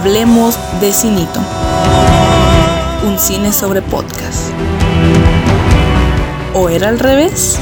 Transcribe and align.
Hablemos 0.00 0.56
de 0.80 0.92
Cinito, 0.92 1.40
un 3.04 3.18
cine 3.18 3.52
sobre 3.52 3.82
podcast. 3.82 4.52
¿O 6.54 6.68
era 6.68 6.88
al 6.88 7.00
revés? 7.00 7.58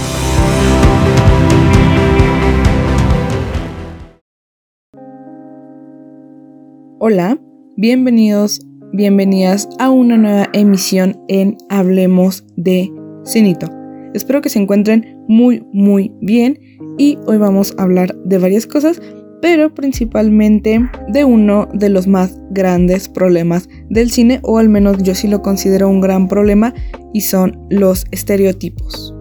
Hola, 6.98 7.38
bienvenidos, 7.78 8.60
bienvenidas 8.92 9.66
a 9.78 9.88
una 9.88 10.18
nueva 10.18 10.50
emisión 10.52 11.18
en 11.28 11.56
Hablemos 11.70 12.44
de 12.56 12.92
Cinito. 13.24 13.68
Espero 14.12 14.42
que 14.42 14.50
se 14.50 14.58
encuentren 14.58 15.24
muy, 15.26 15.64
muy 15.72 16.12
bien 16.20 16.60
y 16.98 17.18
hoy 17.26 17.38
vamos 17.38 17.74
a 17.78 17.84
hablar 17.84 18.14
de 18.14 18.36
varias 18.36 18.66
cosas, 18.66 19.00
pero 19.42 19.74
principalmente 19.74 20.80
de 21.08 21.24
uno 21.24 21.68
de 21.72 21.88
los 21.88 22.06
más 22.06 22.40
grandes 22.50 23.08
problemas 23.08 23.68
del 23.90 24.10
cine, 24.10 24.40
o 24.42 24.58
al 24.58 24.68
menos 24.68 25.02
yo 25.02 25.14
sí 25.14 25.28
lo 25.28 25.42
considero 25.42 25.88
un 25.88 26.00
gran 26.00 26.28
problema, 26.28 26.74
y 27.12 27.22
son 27.22 27.58
los 27.70 28.06
estereotipos. 28.10 29.14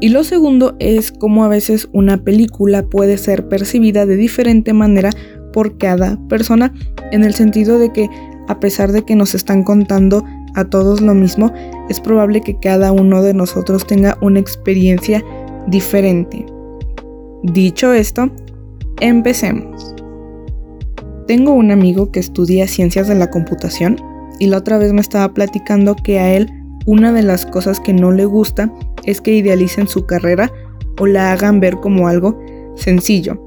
Y 0.00 0.08
lo 0.08 0.24
segundo 0.24 0.76
es 0.78 1.12
cómo 1.12 1.44
a 1.44 1.48
veces 1.48 1.88
una 1.92 2.24
película 2.24 2.82
puede 2.84 3.18
ser 3.18 3.48
percibida 3.48 4.06
de 4.06 4.16
diferente 4.16 4.72
manera 4.72 5.10
por 5.52 5.76
cada 5.76 6.18
persona, 6.28 6.72
en 7.12 7.24
el 7.24 7.34
sentido 7.34 7.78
de 7.78 7.92
que 7.92 8.08
a 8.48 8.58
pesar 8.58 8.92
de 8.92 9.02
que 9.02 9.14
nos 9.14 9.34
están 9.34 9.62
contando 9.62 10.24
a 10.54 10.64
todos 10.64 11.00
lo 11.00 11.14
mismo, 11.14 11.52
es 11.88 12.00
probable 12.00 12.40
que 12.40 12.58
cada 12.58 12.92
uno 12.92 13.22
de 13.22 13.34
nosotros 13.34 13.86
tenga 13.86 14.18
una 14.20 14.40
experiencia 14.40 15.22
diferente. 15.68 16.44
Dicho 17.44 17.92
esto, 17.92 18.30
empecemos. 19.00 19.94
Tengo 21.26 21.52
un 21.52 21.70
amigo 21.70 22.10
que 22.10 22.20
estudia 22.20 22.66
ciencias 22.66 23.08
de 23.08 23.14
la 23.14 23.30
computación 23.30 23.96
y 24.38 24.46
la 24.46 24.58
otra 24.58 24.78
vez 24.78 24.92
me 24.92 25.00
estaba 25.00 25.32
platicando 25.32 25.96
que 25.96 26.18
a 26.18 26.34
él 26.34 26.50
una 26.86 27.12
de 27.12 27.22
las 27.22 27.46
cosas 27.46 27.78
que 27.80 27.92
no 27.92 28.10
le 28.10 28.24
gusta 28.24 28.72
es 29.04 29.20
que 29.20 29.32
idealicen 29.32 29.86
su 29.86 30.06
carrera 30.06 30.50
o 30.98 31.06
la 31.06 31.32
hagan 31.32 31.60
ver 31.60 31.76
como 31.76 32.08
algo 32.08 32.38
sencillo, 32.74 33.42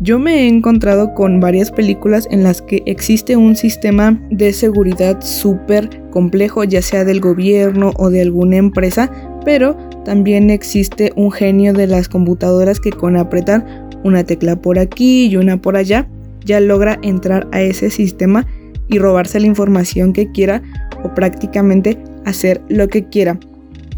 yo 0.00 0.18
me 0.18 0.40
he 0.40 0.48
encontrado 0.48 1.14
con 1.14 1.38
varias 1.38 1.70
películas 1.70 2.26
en 2.30 2.42
las 2.42 2.60
que 2.60 2.82
existe 2.84 3.36
un 3.36 3.54
sistema 3.54 4.20
de 4.30 4.52
seguridad 4.52 5.20
súper 5.20 6.10
complejo, 6.10 6.64
ya 6.64 6.82
sea 6.82 7.04
del 7.04 7.20
gobierno 7.20 7.92
o 7.96 8.10
de 8.10 8.20
alguna 8.20 8.56
empresa, 8.56 9.10
pero 9.44 9.76
también 10.04 10.50
existe 10.50 11.12
un 11.14 11.30
genio 11.30 11.72
de 11.72 11.86
las 11.86 12.08
computadoras 12.08 12.80
que 12.80 12.90
con 12.90 13.16
apretar 13.16 13.83
una 14.04 14.22
tecla 14.22 14.56
por 14.56 14.78
aquí 14.78 15.26
y 15.26 15.36
una 15.36 15.56
por 15.56 15.76
allá, 15.76 16.06
ya 16.44 16.60
logra 16.60 16.98
entrar 17.02 17.48
a 17.50 17.60
ese 17.60 17.90
sistema 17.90 18.46
y 18.88 18.98
robarse 18.98 19.40
la 19.40 19.46
información 19.46 20.12
que 20.12 20.30
quiera 20.30 20.62
o 21.02 21.12
prácticamente 21.14 21.98
hacer 22.24 22.60
lo 22.68 22.88
que 22.88 23.04
quiera. 23.04 23.38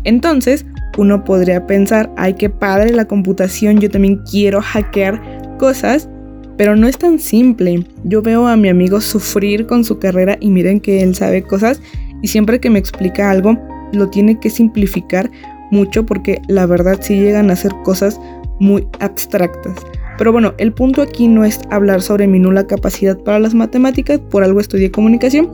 Entonces, 0.05 0.65
uno 0.97 1.25
podría 1.25 1.67
pensar, 1.67 2.11
ay, 2.17 2.35
qué 2.35 2.49
padre 2.49 2.93
la 2.93 3.05
computación, 3.05 3.81
yo 3.81 3.91
también 3.91 4.23
quiero 4.31 4.63
hackear 4.63 5.21
cosas, 5.59 6.09
pero 6.57 6.77
no 6.77 6.89
es 6.89 6.97
tan 6.97 7.19
simple. 7.19 7.85
Yo 8.05 8.23
veo 8.23 8.47
a 8.47 8.57
mi 8.57 8.69
amigo 8.69 9.01
sufrir 9.01 9.67
con 9.67 9.85
su 9.85 9.99
carrera 9.99 10.39
y 10.41 10.51
miren 10.51 10.81
que 10.81 11.03
él 11.03 11.15
sabe 11.15 11.43
cosas 11.43 11.83
y 12.23 12.29
siempre 12.29 12.61
que 12.61 12.71
me 12.71 12.79
explica 12.79 13.31
algo 13.31 13.59
lo 13.93 14.09
tiene 14.09 14.39
que 14.41 14.51
simplificar 14.51 15.31
mucho 15.71 16.07
porque 16.07 16.41
la 16.49 16.67
verdad 16.67 16.99
sí 17.01 17.17
llegan 17.17 17.51
a 17.51 17.57
ser 17.57 17.73
cosas 17.85 18.21
muy 18.59 18.87
abstractas. 19.01 19.75
Pero 20.19 20.33
bueno, 20.33 20.55
el 20.59 20.73
punto 20.73 21.03
aquí 21.03 21.29
no 21.29 21.45
es 21.45 21.61
hablar 21.71 22.01
sobre 22.03 22.27
mi 22.27 22.39
nula 22.39 22.67
capacidad 22.67 23.19
para 23.19 23.39
las 23.39 23.55
matemáticas, 23.55 24.19
por 24.19 24.43
algo 24.43 24.61
estudié 24.61 24.91
comunicación, 24.91 25.51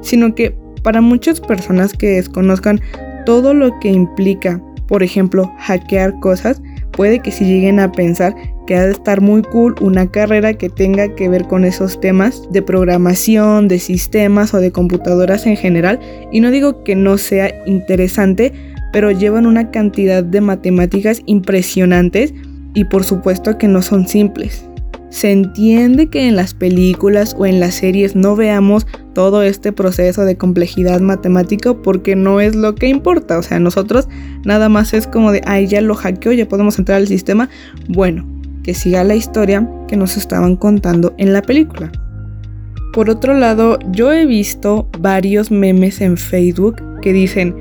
sino 0.00 0.34
que 0.34 0.56
para 0.82 1.00
muchas 1.00 1.40
personas 1.40 1.92
que 1.92 2.10
desconozcan 2.10 2.80
todo 3.26 3.52
lo 3.52 3.78
que 3.80 3.88
implica, 3.88 4.62
por 4.86 5.02
ejemplo, 5.02 5.52
hackear 5.58 6.18
cosas, 6.20 6.62
puede 6.92 7.18
que 7.18 7.32
si 7.32 7.44
lleguen 7.44 7.80
a 7.80 7.92
pensar 7.92 8.34
que 8.66 8.76
ha 8.76 8.86
de 8.86 8.92
estar 8.92 9.20
muy 9.20 9.42
cool 9.42 9.74
una 9.80 10.10
carrera 10.10 10.54
que 10.54 10.68
tenga 10.68 11.14
que 11.14 11.28
ver 11.28 11.46
con 11.46 11.64
esos 11.64 12.00
temas 12.00 12.42
de 12.50 12.62
programación, 12.62 13.68
de 13.68 13.78
sistemas 13.78 14.54
o 14.54 14.60
de 14.60 14.72
computadoras 14.72 15.46
en 15.46 15.56
general. 15.56 16.00
Y 16.32 16.40
no 16.40 16.50
digo 16.50 16.82
que 16.82 16.96
no 16.96 17.18
sea 17.18 17.52
interesante, 17.66 18.52
pero 18.92 19.10
llevan 19.10 19.46
una 19.46 19.70
cantidad 19.70 20.24
de 20.24 20.40
matemáticas 20.40 21.22
impresionantes 21.26 22.32
y 22.74 22.84
por 22.84 23.04
supuesto 23.04 23.58
que 23.58 23.68
no 23.68 23.82
son 23.82 24.06
simples. 24.06 24.66
Se 25.08 25.30
entiende 25.30 26.08
que 26.08 26.28
en 26.28 26.36
las 26.36 26.52
películas 26.52 27.34
o 27.38 27.46
en 27.46 27.60
las 27.60 27.76
series 27.76 28.16
no 28.16 28.36
veamos 28.36 28.86
todo 29.14 29.42
este 29.42 29.72
proceso 29.72 30.24
de 30.24 30.36
complejidad 30.36 31.00
matemática 31.00 31.74
porque 31.74 32.16
no 32.16 32.40
es 32.40 32.54
lo 32.54 32.74
que 32.74 32.88
importa. 32.88 33.38
O 33.38 33.42
sea, 33.42 33.58
nosotros 33.58 34.08
nada 34.44 34.68
más 34.68 34.92
es 34.92 35.06
como 35.06 35.32
de, 35.32 35.40
ay, 35.46 35.68
ya 35.68 35.80
lo 35.80 35.94
hackeo, 35.94 36.32
ya 36.32 36.48
podemos 36.48 36.78
entrar 36.78 36.98
al 36.98 37.06
sistema. 37.06 37.48
Bueno, 37.88 38.26
que 38.62 38.74
siga 38.74 39.04
la 39.04 39.14
historia 39.14 39.66
que 39.88 39.96
nos 39.96 40.16
estaban 40.16 40.56
contando 40.56 41.14
en 41.16 41.32
la 41.32 41.40
película. 41.40 41.90
Por 42.92 43.08
otro 43.08 43.32
lado, 43.32 43.78
yo 43.92 44.12
he 44.12 44.26
visto 44.26 44.88
varios 44.98 45.50
memes 45.50 46.00
en 46.00 46.16
Facebook 46.16 46.82
que 47.00 47.12
dicen, 47.12 47.54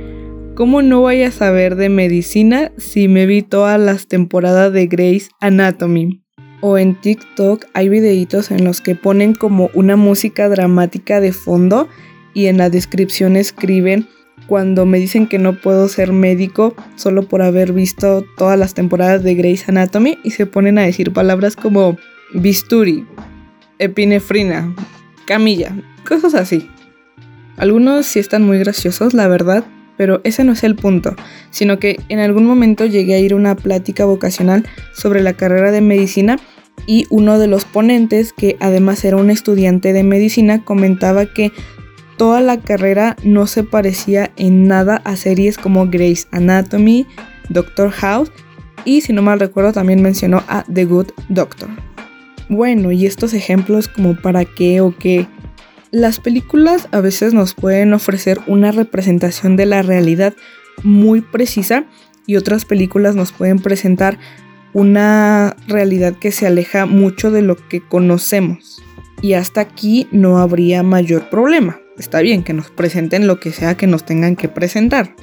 ¿cómo 0.55 0.81
no 0.81 1.01
voy 1.01 1.21
a 1.23 1.31
saber 1.31 1.75
de 1.75 1.89
medicina 1.89 2.71
si 2.77 3.09
me 3.09 3.25
vi 3.25 3.41
todas 3.41 3.79
las 3.79 4.07
temporadas 4.07 4.71
de 4.71 4.87
Grey's 4.87 5.29
Anatomy? 5.41 6.21
O 6.61 6.77
en 6.77 6.95
TikTok 6.95 7.65
hay 7.73 7.89
videitos 7.89 8.51
en 8.51 8.63
los 8.63 8.79
que 8.79 8.95
ponen 8.95 9.35
como 9.35 9.69
una 9.73 9.97
música 9.97 10.47
dramática 10.47 11.19
de 11.19 11.33
fondo 11.33 11.89
y 12.33 12.45
en 12.47 12.57
la 12.57 12.69
descripción 12.69 13.35
escriben 13.35 14.07
cuando 14.47 14.85
me 14.85 14.97
dicen 14.97 15.27
que 15.27 15.39
no 15.39 15.59
puedo 15.59 15.89
ser 15.89 16.13
médico 16.13 16.73
solo 16.95 17.27
por 17.27 17.41
haber 17.41 17.73
visto 17.73 18.25
todas 18.37 18.57
las 18.57 18.73
temporadas 18.73 19.23
de 19.23 19.35
Grey's 19.35 19.67
Anatomy 19.67 20.17
y 20.23 20.31
se 20.31 20.45
ponen 20.45 20.79
a 20.79 20.83
decir 20.83 21.11
palabras 21.11 21.55
como 21.55 21.97
bisturi, 22.33 23.05
epinefrina, 23.77 24.73
camilla, 25.25 25.75
cosas 26.07 26.33
así. 26.33 26.69
Algunos 27.57 28.05
sí 28.05 28.19
están 28.19 28.43
muy 28.43 28.59
graciosos, 28.59 29.13
la 29.13 29.27
verdad, 29.27 29.65
pero 29.97 30.21
ese 30.23 30.43
no 30.43 30.53
es 30.53 30.63
el 30.63 30.75
punto, 30.75 31.15
sino 31.51 31.79
que 31.79 31.99
en 32.09 32.19
algún 32.19 32.45
momento 32.45 32.85
llegué 32.85 33.15
a 33.15 33.19
ir 33.19 33.33
a 33.33 33.37
una 33.37 33.55
plática 33.55 34.05
vocacional 34.05 34.65
sobre 34.93 35.21
la 35.21 35.33
carrera 35.33 35.71
de 35.71 35.81
medicina 35.81 36.37
y 36.87 37.05
uno 37.09 37.39
de 37.39 37.47
los 37.47 37.65
ponentes, 37.65 38.33
que 38.33 38.57
además 38.59 39.03
era 39.05 39.17
un 39.17 39.29
estudiante 39.29 39.93
de 39.93 40.03
medicina, 40.03 40.63
comentaba 40.63 41.25
que 41.25 41.51
toda 42.17 42.41
la 42.41 42.59
carrera 42.59 43.15
no 43.23 43.47
se 43.47 43.63
parecía 43.63 44.31
en 44.35 44.67
nada 44.67 45.01
a 45.03 45.15
series 45.15 45.57
como 45.57 45.87
Grey's 45.87 46.27
Anatomy, 46.31 47.05
Doctor 47.49 47.91
House 47.91 48.31
y 48.85 49.01
si 49.01 49.13
no 49.13 49.21
mal 49.21 49.39
recuerdo 49.39 49.73
también 49.73 50.01
mencionó 50.01 50.43
a 50.47 50.63
The 50.71 50.85
Good 50.85 51.07
Doctor. 51.29 51.69
Bueno, 52.47 52.91
y 52.91 53.05
estos 53.05 53.33
ejemplos 53.33 53.87
como 53.87 54.15
para 54.15 54.45
qué 54.45 54.79
o 54.81 54.95
qué. 54.95 55.27
Las 55.95 56.19
películas 56.19 56.89
a 56.91 56.99
veces 56.99 57.33
nos 57.33 57.53
pueden 57.53 57.93
ofrecer 57.93 58.41
una 58.47 58.73
representación 58.73 59.55
de 59.55 59.65
la 59.65 59.81
realidad 59.81 60.33
muy 60.83 61.21
precisa 61.21 61.85
y 62.27 62.35
otras 62.35 62.65
películas 62.65 63.15
nos 63.15 63.31
pueden 63.31 63.59
presentar 63.59 64.19
una 64.73 65.55
realidad 65.69 66.15
que 66.19 66.31
se 66.31 66.47
aleja 66.47 66.85
mucho 66.85 67.31
de 67.31 67.43
lo 67.43 67.55
que 67.55 67.79
conocemos. 67.79 68.83
Y 69.21 69.35
hasta 69.35 69.61
aquí 69.61 70.09
no 70.11 70.39
habría 70.39 70.83
mayor 70.83 71.29
problema 71.29 71.79
está 71.97 72.19
bien 72.21 72.43
que 72.43 72.51
nos 72.51 72.69
presenten 72.71 73.25
lo 73.25 73.39
que 73.39 73.51
sea 73.51 73.77
que 73.77 73.87
nos 73.87 74.05
tengan 74.05 74.35
que 74.35 74.49
presentar. 74.49 75.15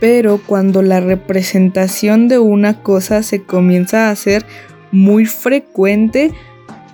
Pero 0.00 0.40
cuando 0.44 0.82
la 0.82 1.00
representación 1.00 2.26
de 2.28 2.38
una 2.38 2.82
cosa 2.82 3.22
se 3.22 3.42
comienza 3.42 4.08
a 4.08 4.10
hacer 4.10 4.44
muy 4.92 5.24
frecuente, 5.26 6.32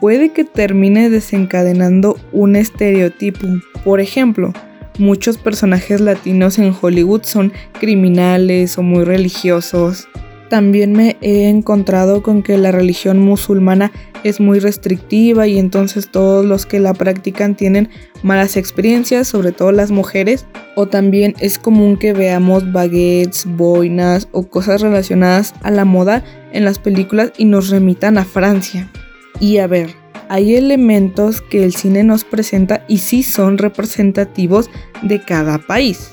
puede 0.03 0.31
que 0.31 0.43
termine 0.43 1.11
desencadenando 1.11 2.19
un 2.33 2.57
estereotipo. 2.57 3.47
Por 3.85 4.01
ejemplo, 4.01 4.53
muchos 4.99 5.39
personajes 5.39 6.01
latinos 6.01 6.59
en 6.59 6.75
Hollywood 6.75 7.23
son 7.23 7.53
criminales 7.79 8.77
o 8.79 8.83
muy 8.83 9.05
religiosos. 9.05 10.09
También 10.51 10.93
me 10.93 11.17
he 11.21 11.49
encontrado 11.49 12.25
con 12.25 12.43
que 12.43 12.59
la 12.59 12.73
religión 12.73 13.21
musulmana 13.21 13.93
es 14.25 14.41
muy 14.41 14.59
restrictiva 14.59 15.47
y 15.47 15.57
entonces 15.61 16.11
todos 16.11 16.45
los 16.45 16.67
que 16.67 16.81
la 16.81 16.95
practican 16.95 17.55
tienen 17.55 17.89
malas 18.25 18.57
experiencias, 18.57 19.29
sobre 19.29 19.53
todo 19.53 19.71
las 19.71 19.93
mujeres. 19.93 20.47
O 20.75 20.89
también 20.89 21.37
es 21.39 21.61
común 21.61 21.97
que 21.97 22.13
veamos 22.13 22.73
baguettes, 22.73 23.47
boinas 23.47 24.27
o 24.33 24.49
cosas 24.49 24.81
relacionadas 24.81 25.55
a 25.63 25.71
la 25.71 25.85
moda 25.85 26.25
en 26.53 26.65
las 26.65 26.81
películas 26.81 27.31
y 27.39 27.45
nos 27.45 27.71
remitan 27.71 28.19
a 28.19 28.25
Francia. 28.25 28.91
Y 29.41 29.59
a 29.59 29.67
ver, 29.67 29.91
hay 30.29 30.55
elementos 30.55 31.43
que 31.43 31.65
el 31.65 31.75
cine 31.75 32.05
nos 32.05 32.25
presenta 32.25 32.85
y 32.89 32.99
sí 32.99 33.23
son 33.23 33.59
representativos 33.59 34.71
de 35.03 35.21
cada 35.21 35.59
país. 35.59 36.11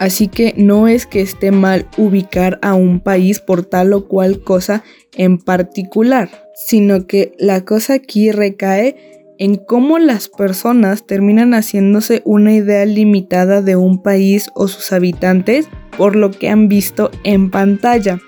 Así 0.00 0.28
que 0.28 0.54
no 0.56 0.88
es 0.88 1.06
que 1.06 1.20
esté 1.20 1.52
mal 1.52 1.86
ubicar 1.98 2.58
a 2.62 2.74
un 2.74 3.00
país 3.00 3.38
por 3.38 3.64
tal 3.66 3.92
o 3.92 4.08
cual 4.08 4.42
cosa 4.42 4.82
en 5.14 5.38
particular, 5.38 6.30
sino 6.54 7.06
que 7.06 7.32
la 7.38 7.64
cosa 7.64 7.94
aquí 7.94 8.32
recae 8.32 8.96
en 9.38 9.56
cómo 9.56 9.98
las 9.98 10.28
personas 10.28 11.06
terminan 11.06 11.52
haciéndose 11.52 12.22
una 12.24 12.52
idea 12.52 12.84
limitada 12.86 13.62
de 13.62 13.76
un 13.76 14.02
país 14.02 14.50
o 14.54 14.68
sus 14.68 14.90
habitantes 14.92 15.68
por 15.96 16.16
lo 16.16 16.30
que 16.30 16.48
han 16.48 16.68
visto 16.68 17.10
en 17.24 17.50
pantalla. 17.50 18.20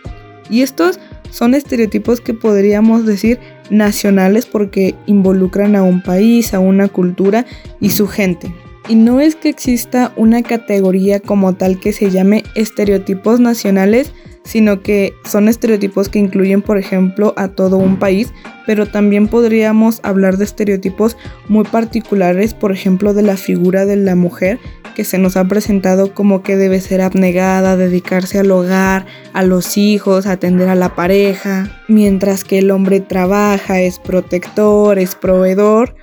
Y 0.50 0.62
estos 0.62 1.00
son 1.32 1.54
estereotipos 1.54 2.20
que 2.20 2.34
podríamos 2.34 3.06
decir 3.06 3.40
nacionales 3.70 4.46
porque 4.46 4.94
involucran 5.06 5.74
a 5.74 5.82
un 5.82 6.02
país, 6.02 6.54
a 6.54 6.60
una 6.60 6.88
cultura 6.88 7.46
y 7.80 7.90
su 7.90 8.06
gente. 8.06 8.54
Y 8.88 8.96
no 8.96 9.20
es 9.20 9.34
que 9.34 9.48
exista 9.48 10.12
una 10.16 10.42
categoría 10.42 11.20
como 11.20 11.54
tal 11.54 11.80
que 11.80 11.92
se 11.92 12.10
llame 12.10 12.44
estereotipos 12.54 13.40
nacionales, 13.40 14.12
sino 14.44 14.82
que 14.82 15.14
son 15.24 15.48
estereotipos 15.48 16.08
que 16.08 16.18
incluyen, 16.18 16.62
por 16.62 16.78
ejemplo, 16.78 17.32
a 17.36 17.48
todo 17.48 17.76
un 17.76 17.98
país, 17.98 18.32
pero 18.66 18.86
también 18.86 19.28
podríamos 19.28 20.00
hablar 20.02 20.36
de 20.36 20.44
estereotipos 20.44 21.16
muy 21.48 21.64
particulares, 21.64 22.54
por 22.54 22.72
ejemplo, 22.72 23.14
de 23.14 23.22
la 23.22 23.36
figura 23.36 23.86
de 23.86 23.96
la 23.96 24.14
mujer, 24.14 24.58
que 24.94 25.04
se 25.04 25.18
nos 25.18 25.36
ha 25.36 25.44
presentado 25.44 26.14
como 26.14 26.42
que 26.42 26.56
debe 26.56 26.80
ser 26.80 27.00
abnegada, 27.00 27.76
dedicarse 27.76 28.38
al 28.38 28.50
hogar, 28.50 29.06
a 29.32 29.42
los 29.42 29.78
hijos, 29.78 30.26
atender 30.26 30.68
a 30.68 30.74
la 30.74 30.94
pareja, 30.94 31.82
mientras 31.88 32.44
que 32.44 32.58
el 32.58 32.70
hombre 32.70 33.00
trabaja, 33.00 33.80
es 33.80 33.98
protector, 33.98 34.98
es 34.98 35.14
proveedor, 35.14 35.94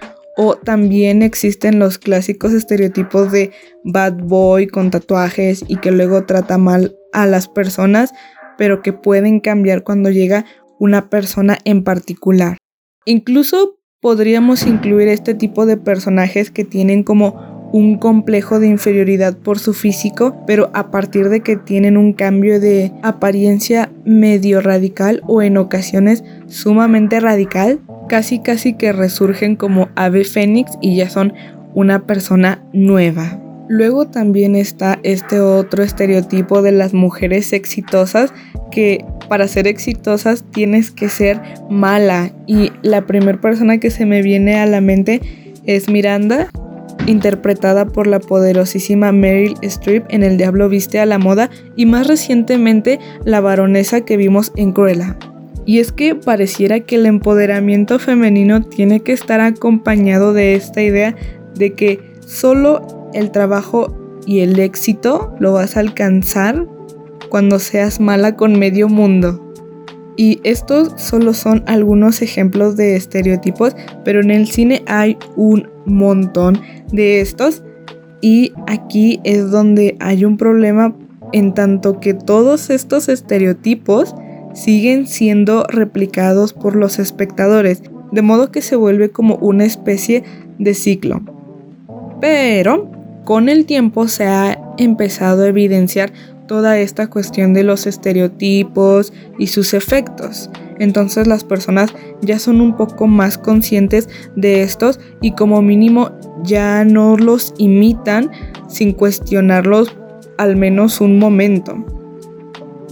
o 0.42 0.56
también 0.56 1.22
existen 1.22 1.80
los 1.80 1.98
clásicos 1.98 2.54
estereotipos 2.54 3.32
de 3.32 3.52
bad 3.84 4.14
boy 4.14 4.68
con 4.68 4.90
tatuajes 4.90 5.66
y 5.68 5.76
que 5.78 5.92
luego 5.92 6.24
trata 6.24 6.58
mal 6.58 6.96
a 7.14 7.26
las 7.26 7.48
personas, 7.48 8.14
pero 8.58 8.82
que 8.82 8.94
pueden 8.94 9.40
cambiar 9.40 9.84
cuando 9.84 10.10
llega 10.10 10.46
una 10.80 11.10
persona 11.10 11.58
en 11.66 11.84
particular. 11.84 12.58
Incluso 13.06 13.80
podríamos 14.02 14.66
incluir 14.66 15.08
este 15.08 15.34
tipo 15.34 15.66
de 15.66 15.78
personajes 15.78 16.52
que 16.52 16.64
tienen 16.64 17.04
como 17.04 17.60
un 17.72 17.98
complejo 17.98 18.60
de 18.60 18.68
inferioridad 18.68 19.38
por 19.38 19.60
su 19.60 19.74
físico, 19.74 20.36
pero 20.48 20.72
a 20.74 20.90
partir 20.90 21.30
de 21.30 21.42
que 21.42 21.56
tienen 21.56 21.98
un 21.98 22.14
cambio 22.14 22.60
de 22.60 22.92
apariencia 23.04 23.92
medio 24.06 24.62
radical 24.62 25.22
o 25.28 25.42
en 25.42 25.58
ocasiones 25.58 26.24
sumamente 26.48 27.20
radical, 27.20 27.80
casi 28.08 28.40
casi 28.40 28.74
que 28.74 28.92
resurgen 28.92 29.56
como 29.56 29.90
ave 29.96 30.24
fénix 30.24 30.72
y 30.82 30.96
ya 30.96 31.10
son 31.10 31.34
una 31.74 32.06
persona 32.08 32.64
nueva. 32.74 33.40
Luego 33.70 34.08
también 34.08 34.56
está 34.56 35.00
este 35.04 35.40
otro 35.40 35.84
estereotipo 35.84 36.64
de 36.64 36.72
las 36.72 36.96
mujeres 36.96 37.54
exitosas 37.54 38.34
que 38.72 39.06
para 39.30 39.48
ser 39.48 39.68
exitosas 39.68 40.44
tienes 40.52 40.90
que 40.90 41.08
ser 41.08 41.40
mala 41.70 42.32
y 42.48 42.72
la 42.82 43.06
primera 43.06 43.40
persona 43.40 43.78
que 43.78 43.92
se 43.92 44.08
me 44.08 44.24
viene 44.24 44.60
a 44.60 44.66
la 44.66 44.82
mente 44.82 45.22
es 45.68 45.88
Miranda 45.88 46.50
interpretada 47.06 47.86
por 47.86 48.08
la 48.08 48.20
poderosísima 48.20 49.12
Meryl 49.12 49.56
Streep 49.62 50.04
en 50.10 50.24
El 50.24 50.38
Diablo 50.38 50.68
Viste 50.68 51.00
a 51.00 51.06
la 51.06 51.20
Moda 51.20 51.52
y 51.76 51.86
más 51.86 52.08
recientemente 52.08 53.00
la 53.24 53.40
baronesa 53.40 54.02
que 54.02 54.18
vimos 54.18 54.52
en 54.56 54.72
Cruella. 54.72 55.16
Y 55.68 55.78
es 55.78 55.92
que 55.92 56.16
pareciera 56.16 56.80
que 56.80 56.96
el 56.96 57.06
empoderamiento 57.06 58.00
femenino 58.00 58.64
tiene 58.64 59.02
que 59.02 59.14
estar 59.14 59.42
acompañado 59.42 60.34
de 60.34 60.56
esta 60.56 60.82
idea 60.82 61.16
de 61.54 61.74
que 61.74 62.00
solo 62.26 62.99
el 63.14 63.32
trabajo 63.32 63.94
y 64.26 64.40
el 64.40 64.60
éxito 64.60 65.34
lo 65.40 65.54
vas 65.54 65.76
a 65.76 65.80
alcanzar 65.80 66.68
cuando 67.30 67.60
seas 67.60 68.00
mala 68.00 68.36
con 68.36 68.58
medio 68.58 68.90
mundo. 68.90 69.46
Y 70.18 70.42
estos 70.44 70.92
solo 70.98 71.34
son 71.34 71.64
algunos 71.66 72.22
ejemplos 72.22 72.76
de 72.76 72.98
estereotipos, 72.98 73.76
pero 74.04 74.20
en 74.20 74.32
el 74.32 74.48
cine 74.48 74.84
hay 74.86 75.18
un 75.38 75.70
montón 75.86 76.62
de 76.92 77.22
estos. 77.22 77.64
Y 78.22 78.52
aquí 78.68 79.22
es 79.24 79.50
donde 79.50 79.96
hay 80.02 80.26
un 80.26 80.36
problema 80.36 80.94
en 81.32 81.54
tanto 81.54 82.02
que 82.02 82.14
todos 82.14 82.70
estos 82.70 83.08
estereotipos 83.08 84.14
siguen 84.54 85.08
siendo 85.08 85.64
replicados 85.64 86.54
por 86.54 86.76
los 86.76 87.00
espectadores, 87.00 87.82
de 88.12 88.22
modo 88.22 88.52
que 88.52 88.62
se 88.62 88.76
vuelve 88.76 89.12
como 89.12 89.36
una 89.36 89.64
especie 89.64 90.24
de 90.58 90.74
ciclo. 90.74 91.22
Pero 92.20 92.92
con 93.30 93.48
el 93.48 93.68
tiempo 93.68 94.08
se 94.08 94.26
ha 94.26 94.60
empezado 94.80 95.44
a 95.44 95.50
evidenciar 95.50 96.12
toda 96.48 96.80
esta 96.80 97.12
cuestión 97.12 97.54
de 97.54 97.62
los 97.62 97.86
estereotipos 97.86 99.14
y 99.38 99.46
sus 99.46 99.76
efectos. 99.76 100.50
Entonces 100.80 101.28
las 101.28 101.44
personas 101.44 101.94
ya 102.24 102.40
son 102.40 102.60
un 102.60 102.76
poco 102.76 103.06
más 103.06 103.38
conscientes 103.38 104.10
de 104.36 104.64
estos 104.64 105.00
y 105.22 105.34
como 105.34 105.62
mínimo 105.62 106.10
ya 106.42 106.84
no 106.84 107.18
los 107.18 107.54
imitan 107.60 108.32
sin 108.68 108.94
cuestionarlos 108.94 109.96
al 110.40 110.56
menos 110.56 111.00
un 111.00 111.20
momento. 111.20 111.86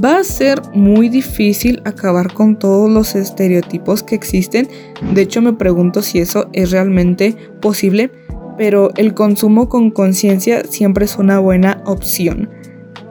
Va 0.06 0.19
a 0.19 0.24
ser 0.24 0.62
muy 0.75 1.10
difícil 1.10 1.81
acabar 1.83 2.31
con 2.31 2.60
todos 2.60 2.92
los 2.92 3.16
estereotipos 3.16 4.04
que 4.04 4.13
existen. 4.13 4.68
De 5.16 5.24
hecho 5.24 5.42
me 5.42 5.54
pregunto 5.54 6.04
si 6.04 6.19
eso 6.19 6.48
es 6.54 6.69
realmente 6.69 7.36
posible 7.60 8.12
pero 8.57 8.92
el 8.98 9.13
consumo 9.13 9.69
con 9.69 9.92
conciencia 9.92 10.63
siempre 10.63 11.06
es 11.06 11.18
una 11.18 11.39
buena 11.39 11.81
opción. 11.86 12.50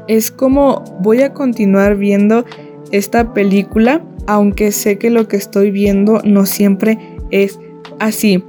Es 0.08 0.30
como 0.30 0.84
voy 1.00 1.22
a 1.22 1.32
continuar 1.32 1.96
viendo 1.96 2.44
esta 2.92 3.32
película, 3.32 4.04
aunque 4.26 4.72
sé 4.72 4.98
que 4.98 5.10
lo 5.10 5.28
que 5.28 5.36
estoy 5.36 5.70
viendo 5.70 6.20
no 6.24 6.46
siempre 6.46 6.98
es 7.30 7.58
así. 7.98 8.42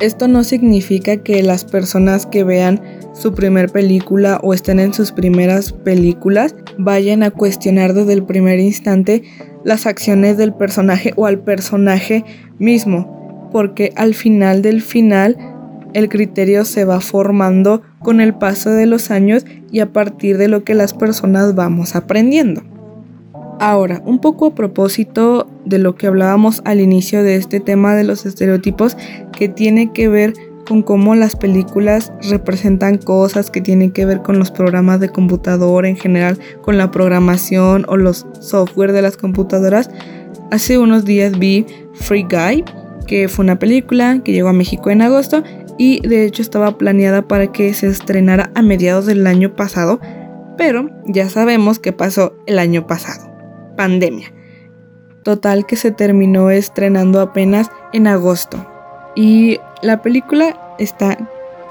Esto 0.00 0.28
no 0.28 0.44
significa 0.44 1.16
que 1.16 1.42
las 1.42 1.64
personas 1.64 2.24
que 2.24 2.44
vean 2.44 2.80
su 3.14 3.34
primer 3.34 3.70
película 3.70 4.38
o 4.44 4.54
estén 4.54 4.78
en 4.78 4.94
sus 4.94 5.10
primeras 5.10 5.72
películas 5.72 6.54
vayan 6.78 7.24
a 7.24 7.32
cuestionar 7.32 7.94
desde 7.94 8.12
el 8.12 8.22
primer 8.22 8.60
instante 8.60 9.24
las 9.64 9.86
acciones 9.86 10.36
del 10.36 10.54
personaje 10.54 11.12
o 11.16 11.26
al 11.26 11.40
personaje 11.40 12.24
mismo, 12.60 13.48
porque 13.50 13.92
al 13.96 14.14
final 14.14 14.62
del 14.62 14.82
final 14.82 15.36
el 15.98 16.08
criterio 16.08 16.64
se 16.64 16.84
va 16.84 17.00
formando 17.00 17.82
con 17.98 18.20
el 18.20 18.32
paso 18.34 18.70
de 18.70 18.86
los 18.86 19.10
años 19.10 19.44
y 19.72 19.80
a 19.80 19.92
partir 19.92 20.38
de 20.38 20.46
lo 20.46 20.62
que 20.62 20.74
las 20.74 20.94
personas 20.94 21.56
vamos 21.56 21.96
aprendiendo. 21.96 22.62
Ahora, 23.58 24.00
un 24.06 24.20
poco 24.20 24.46
a 24.46 24.54
propósito 24.54 25.48
de 25.64 25.80
lo 25.80 25.96
que 25.96 26.06
hablábamos 26.06 26.62
al 26.64 26.80
inicio 26.80 27.24
de 27.24 27.34
este 27.34 27.58
tema 27.58 27.96
de 27.96 28.04
los 28.04 28.24
estereotipos, 28.24 28.96
que 29.32 29.48
tiene 29.48 29.92
que 29.92 30.08
ver 30.08 30.34
con 30.68 30.82
cómo 30.82 31.16
las 31.16 31.34
películas 31.34 32.12
representan 32.30 32.98
cosas 32.98 33.50
que 33.50 33.60
tienen 33.60 33.90
que 33.90 34.04
ver 34.04 34.22
con 34.22 34.38
los 34.38 34.52
programas 34.52 35.00
de 35.00 35.08
computadora 35.08 35.88
en 35.88 35.96
general, 35.96 36.38
con 36.62 36.78
la 36.78 36.92
programación 36.92 37.84
o 37.88 37.96
los 37.96 38.24
software 38.38 38.92
de 38.92 39.02
las 39.02 39.16
computadoras. 39.16 39.90
Hace 40.52 40.78
unos 40.78 41.04
días 41.04 41.36
vi 41.36 41.66
Free 41.94 42.22
Guy, 42.30 42.64
que 43.08 43.26
fue 43.26 43.44
una 43.44 43.58
película 43.58 44.20
que 44.22 44.32
llegó 44.32 44.50
a 44.50 44.52
México 44.52 44.90
en 44.90 45.02
agosto 45.02 45.42
y 45.78 46.06
de 46.06 46.24
hecho 46.24 46.42
estaba 46.42 46.76
planeada 46.76 47.22
para 47.22 47.52
que 47.52 47.72
se 47.72 47.86
estrenara 47.86 48.50
a 48.54 48.62
mediados 48.62 49.06
del 49.06 49.26
año 49.26 49.54
pasado, 49.54 50.00
pero 50.58 50.90
ya 51.06 51.30
sabemos 51.30 51.78
qué 51.78 51.92
pasó 51.92 52.34
el 52.46 52.58
año 52.58 52.86
pasado. 52.86 53.30
Pandemia. 53.76 54.32
Total 55.22 55.66
que 55.66 55.76
se 55.76 55.92
terminó 55.92 56.50
estrenando 56.50 57.20
apenas 57.20 57.70
en 57.92 58.08
agosto. 58.08 58.58
Y 59.14 59.60
la 59.80 60.02
película 60.02 60.74
está 60.78 61.16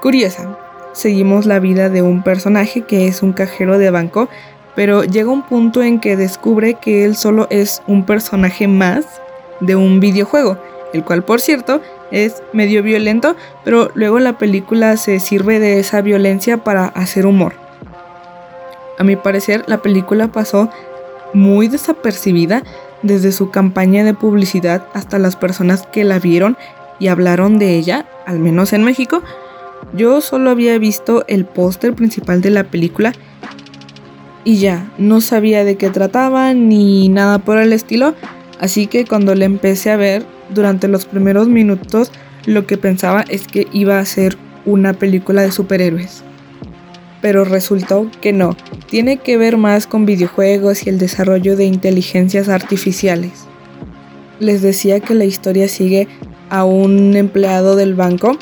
curiosa. 0.00 0.58
Seguimos 0.92 1.44
la 1.44 1.58
vida 1.58 1.90
de 1.90 2.02
un 2.02 2.22
personaje 2.22 2.82
que 2.82 3.06
es 3.06 3.22
un 3.22 3.32
cajero 3.32 3.78
de 3.78 3.90
banco, 3.90 4.28
pero 4.74 5.04
llega 5.04 5.30
un 5.30 5.42
punto 5.42 5.82
en 5.82 6.00
que 6.00 6.16
descubre 6.16 6.74
que 6.74 7.04
él 7.04 7.14
solo 7.14 7.46
es 7.50 7.82
un 7.86 8.04
personaje 8.04 8.68
más 8.68 9.04
de 9.60 9.76
un 9.76 10.00
videojuego, 10.00 10.56
el 10.94 11.04
cual 11.04 11.24
por 11.24 11.40
cierto 11.40 11.82
es 12.10 12.42
medio 12.52 12.82
violento, 12.82 13.36
pero 13.64 13.90
luego 13.94 14.18
la 14.18 14.38
película 14.38 14.96
se 14.96 15.20
sirve 15.20 15.58
de 15.58 15.78
esa 15.78 16.00
violencia 16.00 16.58
para 16.58 16.86
hacer 16.86 17.26
humor. 17.26 17.54
A 18.98 19.04
mi 19.04 19.16
parecer, 19.16 19.64
la 19.66 19.78
película 19.78 20.28
pasó 20.28 20.70
muy 21.34 21.68
desapercibida 21.68 22.62
desde 23.02 23.32
su 23.32 23.50
campaña 23.50 24.04
de 24.04 24.14
publicidad 24.14 24.86
hasta 24.92 25.18
las 25.18 25.36
personas 25.36 25.86
que 25.86 26.04
la 26.04 26.18
vieron 26.18 26.56
y 26.98 27.08
hablaron 27.08 27.58
de 27.58 27.76
ella, 27.76 28.06
al 28.26 28.38
menos 28.40 28.72
en 28.72 28.84
México. 28.84 29.22
Yo 29.94 30.20
solo 30.20 30.50
había 30.50 30.76
visto 30.78 31.24
el 31.28 31.44
póster 31.44 31.94
principal 31.94 32.40
de 32.40 32.50
la 32.50 32.64
película 32.64 33.12
y 34.44 34.58
ya, 34.58 34.90
no 34.98 35.20
sabía 35.20 35.62
de 35.62 35.76
qué 35.76 35.90
trataba 35.90 36.54
ni 36.54 37.08
nada 37.08 37.38
por 37.38 37.58
el 37.58 37.72
estilo, 37.72 38.14
así 38.58 38.86
que 38.86 39.04
cuando 39.04 39.34
la 39.34 39.44
empecé 39.44 39.90
a 39.90 39.96
ver 39.96 40.24
durante 40.50 40.88
los 40.88 41.06
primeros 41.06 41.48
minutos 41.48 42.12
lo 42.46 42.66
que 42.66 42.78
pensaba 42.78 43.24
es 43.28 43.46
que 43.46 43.66
iba 43.72 43.98
a 43.98 44.04
ser 44.04 44.36
una 44.64 44.94
película 44.94 45.42
de 45.42 45.52
superhéroes. 45.52 46.22
Pero 47.20 47.44
resultó 47.44 48.10
que 48.20 48.32
no, 48.32 48.56
tiene 48.86 49.18
que 49.18 49.36
ver 49.36 49.56
más 49.56 49.86
con 49.86 50.06
videojuegos 50.06 50.86
y 50.86 50.90
el 50.90 50.98
desarrollo 50.98 51.56
de 51.56 51.64
inteligencias 51.64 52.48
artificiales. 52.48 53.32
Les 54.40 54.62
decía 54.62 55.00
que 55.00 55.14
la 55.14 55.24
historia 55.24 55.68
sigue 55.68 56.06
a 56.48 56.64
un 56.64 57.16
empleado 57.16 57.76
del 57.76 57.94
banco 57.94 58.38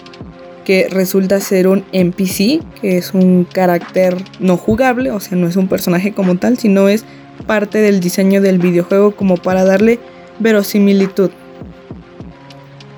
que 0.65 0.89
resulta 0.91 1.41
ser 1.41 1.69
un 1.69 1.85
NPC, 1.93 2.61
que 2.81 2.99
es 2.99 3.15
un 3.15 3.45
carácter 3.45 4.17
no 4.41 4.57
jugable, 4.57 5.13
o 5.13 5.21
sea, 5.21 5.39
no 5.39 5.47
es 5.47 5.57
un 5.57 5.69
personaje 5.69 6.13
como 6.13 6.37
tal, 6.37 6.59
sino 6.59 6.89
es 6.89 7.05
parte 7.47 7.79
del 7.79 8.01
diseño 8.01 8.41
del 8.41 8.59
videojuego 8.59 9.13
como 9.13 9.37
para 9.37 9.65
darle 9.65 10.01
verosimilitud. 10.41 11.31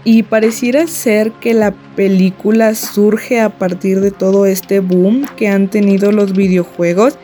Y 0.05 0.23
pareciera 0.23 0.87
ser 0.87 1.33
que 1.33 1.55
la 1.55 1.73
película 1.97 2.75
surge 2.75 3.41
a 3.41 3.51
partir 3.51 4.01
de 4.01 4.11
todo 4.11 4.47
este 4.47 4.81
boom 4.81 5.27
que 5.37 5.49
han 5.49 5.69
tenido 5.69 6.13
los 6.13 6.33
videojuegos. 6.33 7.19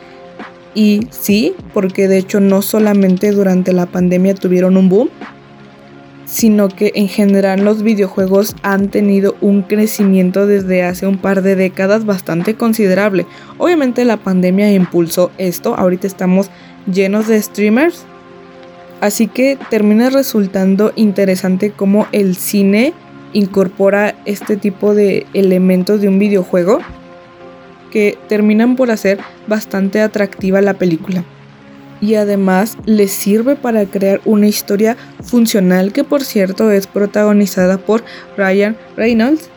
Y 0.73 1.07
sí, 1.09 1.55
porque 1.73 2.07
de 2.07 2.17
hecho 2.17 2.39
no 2.39 2.61
solamente 2.61 3.31
durante 3.31 3.71
la 3.73 3.85
pandemia 3.85 4.35
tuvieron 4.35 4.77
un 4.77 4.89
boom, 4.89 5.09
sino 6.25 6.67
que 6.67 6.91
en 6.95 7.07
general 7.07 7.63
los 7.63 7.81
videojuegos 7.81 8.55
han 8.61 8.89
tenido 8.89 9.35
un 9.41 9.61
crecimiento 9.61 10.47
desde 10.47 10.83
hace 10.83 11.07
un 11.07 11.17
par 11.17 11.41
de 11.41 11.55
décadas 11.55 12.05
bastante 12.05 12.55
considerable. 12.55 13.25
Obviamente 13.57 14.03
la 14.05 14.17
pandemia 14.17 14.71
impulsó 14.73 15.31
esto, 15.37 15.75
ahorita 15.75 16.07
estamos 16.07 16.49
llenos 16.91 17.27
de 17.27 17.41
streamers, 17.41 18.05
así 19.01 19.27
que 19.27 19.57
termina 19.69 20.09
resultando 20.09 20.93
interesante 20.95 21.71
cómo 21.71 22.07
el 22.11 22.35
cine 22.35 22.93
incorpora 23.33 24.15
este 24.25 24.55
tipo 24.55 24.95
de 24.95 25.25
elementos 25.33 26.01
de 26.01 26.07
un 26.07 26.19
videojuego 26.19 26.79
que 27.91 28.17
terminan 28.27 28.75
por 28.75 28.91
hacer 28.91 29.19
bastante 29.47 30.01
atractiva 30.01 30.61
la 30.61 30.73
película 30.73 31.23
y 32.01 32.15
además 32.15 32.77
les 32.85 33.11
sirve 33.11 33.55
para 33.55 33.85
crear 33.85 34.21
una 34.25 34.47
historia 34.47 34.97
funcional 35.23 35.93
que 35.93 36.03
por 36.03 36.23
cierto 36.23 36.71
es 36.71 36.87
protagonizada 36.87 37.77
por 37.77 38.03
Ryan 38.37 38.75
Reynolds. 38.95 39.49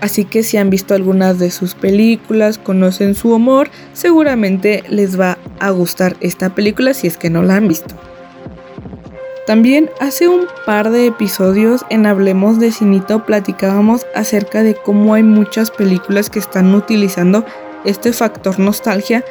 Así 0.00 0.24
que 0.24 0.42
si 0.42 0.56
han 0.56 0.68
visto 0.68 0.94
algunas 0.94 1.38
de 1.38 1.52
sus 1.52 1.74
películas, 1.74 2.58
conocen 2.58 3.14
su 3.14 3.32
humor, 3.32 3.70
seguramente 3.92 4.82
les 4.88 5.18
va 5.18 5.38
a 5.60 5.70
gustar 5.70 6.16
esta 6.20 6.54
película 6.54 6.92
si 6.92 7.06
es 7.06 7.16
que 7.16 7.30
no 7.30 7.42
la 7.42 7.56
han 7.56 7.68
visto. 7.68 7.94
También 9.46 9.90
hace 9.98 10.28
un 10.28 10.46
par 10.64 10.90
de 10.90 11.06
episodios 11.06 11.84
en 11.90 12.06
Hablemos 12.06 12.60
de 12.60 12.70
Cinito 12.70 13.26
platicábamos 13.26 14.06
acerca 14.14 14.62
de 14.62 14.76
cómo 14.76 15.14
hay 15.14 15.24
muchas 15.24 15.72
películas 15.72 16.30
que 16.30 16.38
están 16.38 16.72
utilizando 16.74 17.44
este 17.84 18.12
factor 18.12 18.60
nostalgia 18.60 19.24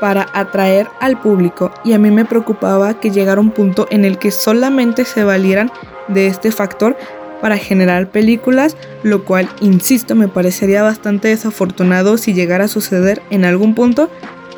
para 0.00 0.26
atraer 0.32 0.88
al 1.00 1.20
público. 1.20 1.72
Y 1.84 1.92
a 1.92 1.98
mí 1.98 2.10
me 2.10 2.24
preocupaba 2.24 2.98
que 2.98 3.10
llegara 3.10 3.40
un 3.40 3.52
punto 3.52 3.86
en 3.90 4.04
el 4.04 4.18
que 4.18 4.32
solamente 4.32 5.04
se 5.04 5.22
valieran 5.22 5.70
de 6.08 6.26
este 6.26 6.50
factor 6.50 6.96
para 7.40 7.56
generar 7.58 8.08
películas, 8.08 8.76
lo 9.04 9.24
cual, 9.24 9.48
insisto, 9.60 10.16
me 10.16 10.26
parecería 10.26 10.82
bastante 10.82 11.28
desafortunado 11.28 12.18
si 12.18 12.34
llegara 12.34 12.64
a 12.64 12.68
suceder 12.68 13.22
en 13.30 13.44
algún 13.44 13.76
punto, 13.76 14.10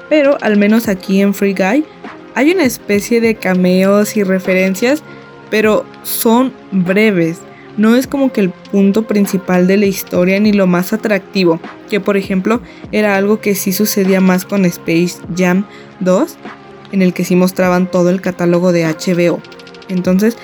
pero 0.09 0.39
al 0.41 0.57
menos 0.57 0.89
aquí 0.89 1.21
en 1.21 1.35
Free 1.35 1.55
Guy 1.55 1.85
hay 2.35 2.53
una 2.53 2.65
especie 2.65 3.21
de 3.21 3.35
cameos 3.35 4.17
y 4.17 4.23
referencias, 4.23 5.03
pero 5.51 5.85
son 6.03 6.53
breves 6.71 7.41
no 7.81 7.97
es 7.97 8.07
como 8.07 8.31
que 8.31 8.43
el 8.43 8.51
punto 8.51 9.07
principal 9.07 9.67
de 9.67 9.79
la 9.79 9.87
historia 9.87 10.39
ni 10.39 10.53
lo 10.53 10.67
más 10.67 10.93
atractivo, 10.93 11.61
que 11.89 11.99
por 11.99 12.17
ejemplo 12.19 12.61
era 12.93 13.17
algo 13.17 13.41
que 13.41 13.55
sí 13.55 13.73
sucedía 13.73 14.21
más 14.21 14.45
con 14.45 14.65
Space 14.67 15.17
Jam 15.35 15.65
2, 16.01 16.37
en 16.93 17.01
el 17.01 17.15
que 17.15 17.25
sí 17.25 17.37
mostraban 17.37 17.91
todo 17.91 18.11
el 18.11 18.21
catálogo 18.21 18.73
de 18.73 18.85
HBO. 18.85 19.41
Entonces, 19.89 20.37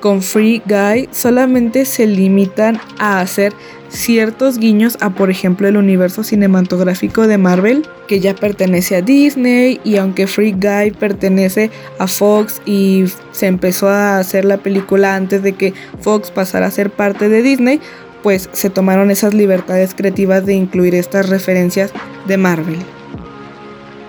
con 0.00 0.20
Free 0.20 0.62
Guy 0.66 1.08
solamente 1.12 1.84
se 1.84 2.06
limitan 2.06 2.80
a 2.98 3.20
hacer 3.20 3.52
ciertos 3.90 4.58
guiños 4.58 4.96
a 5.00 5.10
por 5.10 5.30
ejemplo 5.30 5.68
el 5.68 5.76
universo 5.76 6.22
cinematográfico 6.22 7.26
de 7.26 7.38
Marvel 7.38 7.86
que 8.06 8.20
ya 8.20 8.34
pertenece 8.34 8.96
a 8.96 9.02
Disney 9.02 9.80
y 9.84 9.96
aunque 9.96 10.26
Free 10.26 10.52
Guy 10.52 10.92
pertenece 10.92 11.70
a 11.98 12.06
Fox 12.06 12.62
y 12.64 13.04
se 13.32 13.46
empezó 13.46 13.88
a 13.88 14.18
hacer 14.18 14.44
la 14.44 14.58
película 14.58 15.16
antes 15.16 15.42
de 15.42 15.54
que 15.54 15.74
Fox 16.00 16.30
pasara 16.30 16.66
a 16.66 16.70
ser 16.70 16.90
parte 16.90 17.28
de 17.28 17.42
Disney 17.42 17.80
pues 18.22 18.48
se 18.52 18.70
tomaron 18.70 19.10
esas 19.10 19.34
libertades 19.34 19.94
creativas 19.94 20.46
de 20.46 20.54
incluir 20.54 20.94
estas 20.94 21.28
referencias 21.28 21.90
de 22.26 22.36
Marvel. 22.36 22.78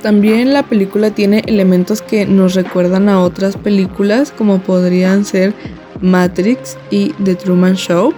También 0.01 0.53
la 0.53 0.63
película 0.63 1.11
tiene 1.11 1.43
elementos 1.45 2.01
que 2.01 2.25
nos 2.25 2.55
recuerdan 2.55 3.07
a 3.07 3.21
otras 3.21 3.55
películas 3.55 4.33
como 4.35 4.59
podrían 4.59 5.25
ser 5.25 5.53
Matrix 6.01 6.77
y 6.89 7.13
The 7.23 7.35
Truman 7.35 7.75
Show. 7.75 8.11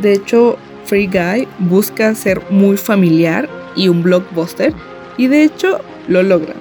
De 0.00 0.12
hecho, 0.12 0.58
Free 0.84 1.06
Guy 1.06 1.48
busca 1.58 2.14
ser 2.14 2.42
muy 2.50 2.76
familiar 2.76 3.48
y 3.76 3.88
un 3.88 4.02
blockbuster 4.02 4.72
y 5.16 5.28
de 5.28 5.44
hecho 5.44 5.80
lo 6.08 6.22
logra. 6.22 6.54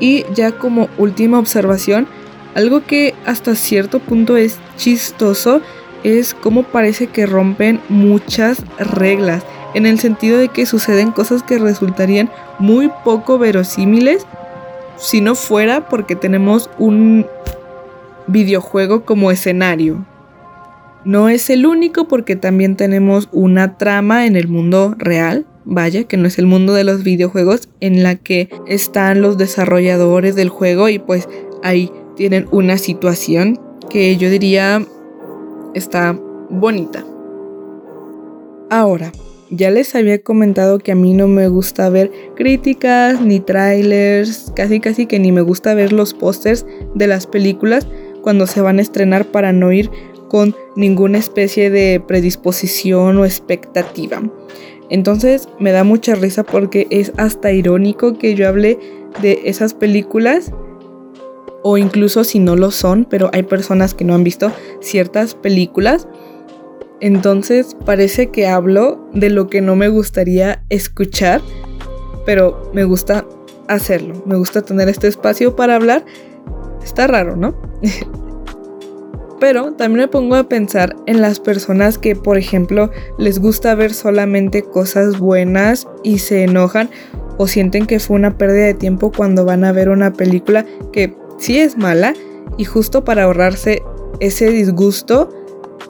Y 0.00 0.24
ya 0.34 0.52
como 0.52 0.88
última 0.98 1.38
observación, 1.38 2.06
algo 2.54 2.84
que 2.84 3.14
hasta 3.26 3.54
cierto 3.54 3.98
punto 3.98 4.36
es 4.36 4.58
chistoso 4.76 5.60
es 6.02 6.34
cómo 6.34 6.64
parece 6.64 7.06
que 7.06 7.26
rompen 7.26 7.80
muchas 7.88 8.62
reglas, 8.78 9.42
en 9.72 9.86
el 9.86 9.98
sentido 9.98 10.38
de 10.38 10.48
que 10.48 10.66
suceden 10.66 11.10
cosas 11.10 11.42
que 11.42 11.58
resultarían 11.58 12.30
muy 12.58 12.90
poco 13.04 13.38
verosímiles 13.38 14.26
si 14.96 15.20
no 15.20 15.34
fuera 15.34 15.88
porque 15.88 16.14
tenemos 16.14 16.70
un 16.78 17.26
videojuego 18.26 19.04
como 19.04 19.30
escenario. 19.30 20.04
No 21.04 21.28
es 21.28 21.50
el 21.50 21.66
único 21.66 22.08
porque 22.08 22.34
también 22.34 22.76
tenemos 22.76 23.28
una 23.30 23.76
trama 23.76 24.26
en 24.26 24.36
el 24.36 24.48
mundo 24.48 24.94
real, 24.98 25.46
vaya, 25.64 26.04
que 26.04 26.16
no 26.16 26.26
es 26.26 26.38
el 26.38 26.46
mundo 26.46 26.72
de 26.72 26.84
los 26.84 27.02
videojuegos, 27.02 27.68
en 27.80 28.02
la 28.02 28.16
que 28.16 28.48
están 28.66 29.20
los 29.20 29.36
desarrolladores 29.36 30.34
del 30.34 30.48
juego 30.48 30.88
y 30.88 30.98
pues 30.98 31.28
ahí 31.62 31.90
tienen 32.16 32.46
una 32.52 32.78
situación 32.78 33.60
que 33.90 34.16
yo 34.16 34.30
diría 34.30 34.82
está 35.74 36.18
bonita. 36.48 37.04
Ahora, 38.70 39.12
ya 39.50 39.70
les 39.70 39.94
había 39.94 40.22
comentado 40.22 40.78
que 40.78 40.92
a 40.92 40.94
mí 40.94 41.12
no 41.12 41.28
me 41.28 41.48
gusta 41.48 41.90
ver 41.90 42.10
críticas 42.34 43.20
ni 43.20 43.40
trailers, 43.40 44.52
casi 44.56 44.80
casi 44.80 45.06
que 45.06 45.18
ni 45.18 45.32
me 45.32 45.42
gusta 45.42 45.74
ver 45.74 45.92
los 45.92 46.14
pósters 46.14 46.64
de 46.94 47.06
las 47.06 47.26
películas 47.26 47.86
cuando 48.22 48.46
se 48.46 48.62
van 48.62 48.78
a 48.78 48.82
estrenar 48.82 49.26
para 49.26 49.52
no 49.52 49.70
ir 49.70 49.90
con 50.28 50.54
ninguna 50.76 51.18
especie 51.18 51.70
de 51.70 52.02
predisposición 52.06 53.18
o 53.18 53.24
expectativa. 53.24 54.22
Entonces 54.90 55.48
me 55.58 55.72
da 55.72 55.84
mucha 55.84 56.14
risa 56.14 56.44
porque 56.44 56.86
es 56.90 57.12
hasta 57.16 57.52
irónico 57.52 58.18
que 58.18 58.34
yo 58.34 58.48
hable 58.48 58.78
de 59.22 59.42
esas 59.44 59.74
películas 59.74 60.52
o 61.62 61.78
incluso 61.78 62.24
si 62.24 62.38
no 62.38 62.56
lo 62.56 62.70
son, 62.70 63.06
pero 63.08 63.30
hay 63.32 63.42
personas 63.42 63.94
que 63.94 64.04
no 64.04 64.14
han 64.14 64.22
visto 64.22 64.52
ciertas 64.80 65.34
películas. 65.34 66.06
Entonces 67.00 67.74
parece 67.86 68.30
que 68.30 68.46
hablo 68.46 69.08
de 69.14 69.30
lo 69.30 69.48
que 69.48 69.62
no 69.62 69.74
me 69.74 69.88
gustaría 69.88 70.62
escuchar, 70.68 71.40
pero 72.26 72.70
me 72.74 72.84
gusta 72.84 73.26
hacerlo. 73.66 74.22
Me 74.26 74.36
gusta 74.36 74.62
tener 74.62 74.88
este 74.88 75.08
espacio 75.08 75.56
para 75.56 75.76
hablar. 75.76 76.04
Está 76.82 77.06
raro, 77.06 77.34
¿no? 77.34 77.54
Pero 79.44 79.74
también 79.74 80.06
me 80.06 80.08
pongo 80.08 80.36
a 80.36 80.48
pensar 80.48 80.96
en 81.04 81.20
las 81.20 81.38
personas 81.38 81.98
que, 81.98 82.16
por 82.16 82.38
ejemplo, 82.38 82.90
les 83.18 83.38
gusta 83.38 83.74
ver 83.74 83.92
solamente 83.92 84.62
cosas 84.62 85.18
buenas 85.18 85.86
y 86.02 86.20
se 86.20 86.44
enojan 86.44 86.88
o 87.36 87.46
sienten 87.46 87.84
que 87.84 88.00
fue 88.00 88.16
una 88.16 88.38
pérdida 88.38 88.64
de 88.64 88.72
tiempo 88.72 89.12
cuando 89.12 89.44
van 89.44 89.64
a 89.64 89.72
ver 89.72 89.90
una 89.90 90.14
película 90.14 90.64
que 90.94 91.14
sí 91.38 91.58
es 91.58 91.76
mala 91.76 92.14
y 92.56 92.64
justo 92.64 93.04
para 93.04 93.24
ahorrarse 93.24 93.82
ese 94.18 94.48
disgusto 94.48 95.28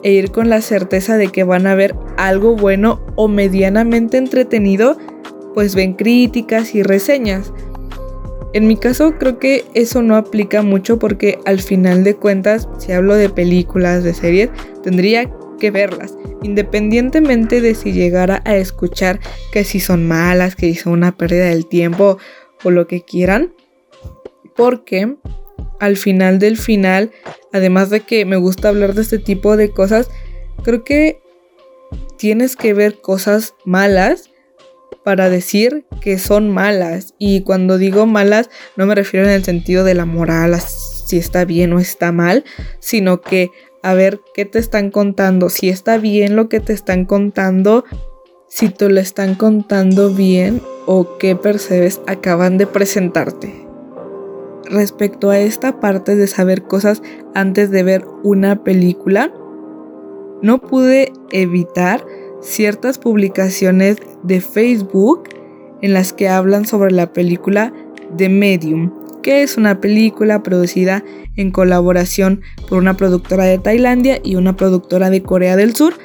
e 0.03 0.11
ir 0.11 0.31
con 0.31 0.49
la 0.49 0.59
certeza 0.59 1.15
de 1.15 1.29
que 1.29 1.45
van 1.45 1.65
a 1.65 1.75
ver 1.75 1.95
algo 2.17 2.57
bueno 2.57 2.99
o 3.15 3.29
medianamente 3.29 4.17
entretenido, 4.17 4.97
pues 5.53 5.75
ven 5.75 5.93
críticas 5.93 6.75
y 6.75 6.83
reseñas. 6.83 7.53
En 8.55 8.67
mi 8.67 8.77
caso 8.77 9.15
creo 9.19 9.37
que 9.37 9.65
eso 9.73 10.01
no 10.01 10.15
aplica 10.15 10.61
mucho 10.61 10.97
porque 10.97 11.39
al 11.43 11.59
final 11.59 12.05
de 12.05 12.15
cuentas, 12.15 12.69
si 12.77 12.93
hablo 12.93 13.15
de 13.15 13.27
películas, 13.27 14.01
de 14.01 14.13
series, 14.13 14.49
tendría 14.81 15.29
que 15.59 15.71
verlas, 15.71 16.17
independientemente 16.41 17.59
de 17.59 17.75
si 17.75 17.91
llegara 17.91 18.41
a 18.45 18.55
escuchar 18.55 19.19
que 19.51 19.65
si 19.65 19.81
son 19.81 20.07
malas, 20.07 20.55
que 20.55 20.73
son 20.73 20.93
una 20.93 21.17
pérdida 21.17 21.47
del 21.47 21.67
tiempo 21.67 22.17
o 22.63 22.71
lo 22.71 22.87
que 22.87 23.01
quieran, 23.01 23.53
porque 24.55 25.17
al 25.81 25.97
final 25.97 26.39
del 26.39 26.55
final, 26.55 27.11
además 27.51 27.89
de 27.89 27.99
que 27.99 28.23
me 28.23 28.37
gusta 28.37 28.69
hablar 28.69 28.93
de 28.93 29.01
este 29.01 29.19
tipo 29.19 29.57
de 29.57 29.71
cosas, 29.71 30.09
creo 30.63 30.85
que 30.85 31.19
tienes 32.17 32.55
que 32.55 32.73
ver 32.73 33.01
cosas 33.01 33.53
malas 33.65 34.29
para 35.05 35.29
decir 35.29 35.85
que 36.01 36.17
son 36.17 36.49
malas. 36.49 37.13
Y 37.19 37.41
cuando 37.41 37.77
digo 37.77 38.07
malas, 38.07 38.49
no 38.75 38.87
me 38.87 38.95
refiero 38.95 39.27
en 39.27 39.33
el 39.33 39.43
sentido 39.43 39.83
de 39.83 39.93
la 39.93 40.05
moral, 40.05 40.59
si 40.59 41.17
está 41.17 41.45
bien 41.45 41.71
o 41.73 41.79
está 41.79 42.11
mal, 42.11 42.43
sino 42.79 43.21
que 43.21 43.51
a 43.83 43.93
ver 43.93 44.19
qué 44.33 44.45
te 44.45 44.57
están 44.57 44.89
contando, 44.89 45.49
si 45.49 45.69
está 45.69 45.99
bien 45.99 46.35
lo 46.35 46.49
que 46.49 46.59
te 46.59 46.73
están 46.73 47.05
contando, 47.05 47.85
si 48.49 48.69
te 48.69 48.89
lo 48.89 48.99
están 48.99 49.35
contando 49.35 50.09
bien 50.09 50.59
o 50.87 51.19
qué 51.19 51.35
percebes 51.35 52.01
acaban 52.07 52.57
de 52.57 52.65
presentarte. 52.65 53.53
Respecto 54.67 55.29
a 55.29 55.37
esta 55.37 55.79
parte 55.79 56.15
de 56.15 56.25
saber 56.25 56.63
cosas 56.63 57.03
antes 57.35 57.69
de 57.69 57.83
ver 57.83 58.07
una 58.23 58.63
película, 58.63 59.31
no 60.41 60.59
pude 60.61 61.13
evitar 61.31 62.03
ciertas 62.45 62.99
publicaciones 62.99 63.97
de 64.23 64.39
Facebook 64.39 65.29
en 65.81 65.93
las 65.93 66.13
que 66.13 66.29
hablan 66.29 66.65
sobre 66.65 66.91
la 66.91 67.11
película 67.11 67.73
The 68.15 68.29
Medium, 68.29 68.91
que 69.21 69.43
es 69.43 69.57
una 69.57 69.81
película 69.81 70.43
producida 70.43 71.03
en 71.35 71.51
colaboración 71.51 72.41
por 72.69 72.77
una 72.77 72.95
productora 72.95 73.45
de 73.45 73.57
Tailandia 73.57 74.19
y 74.23 74.35
una 74.35 74.55
productora 74.55 75.09
de 75.09 75.23
Corea 75.23 75.55
del 75.55 75.75
Sur. 75.75 75.95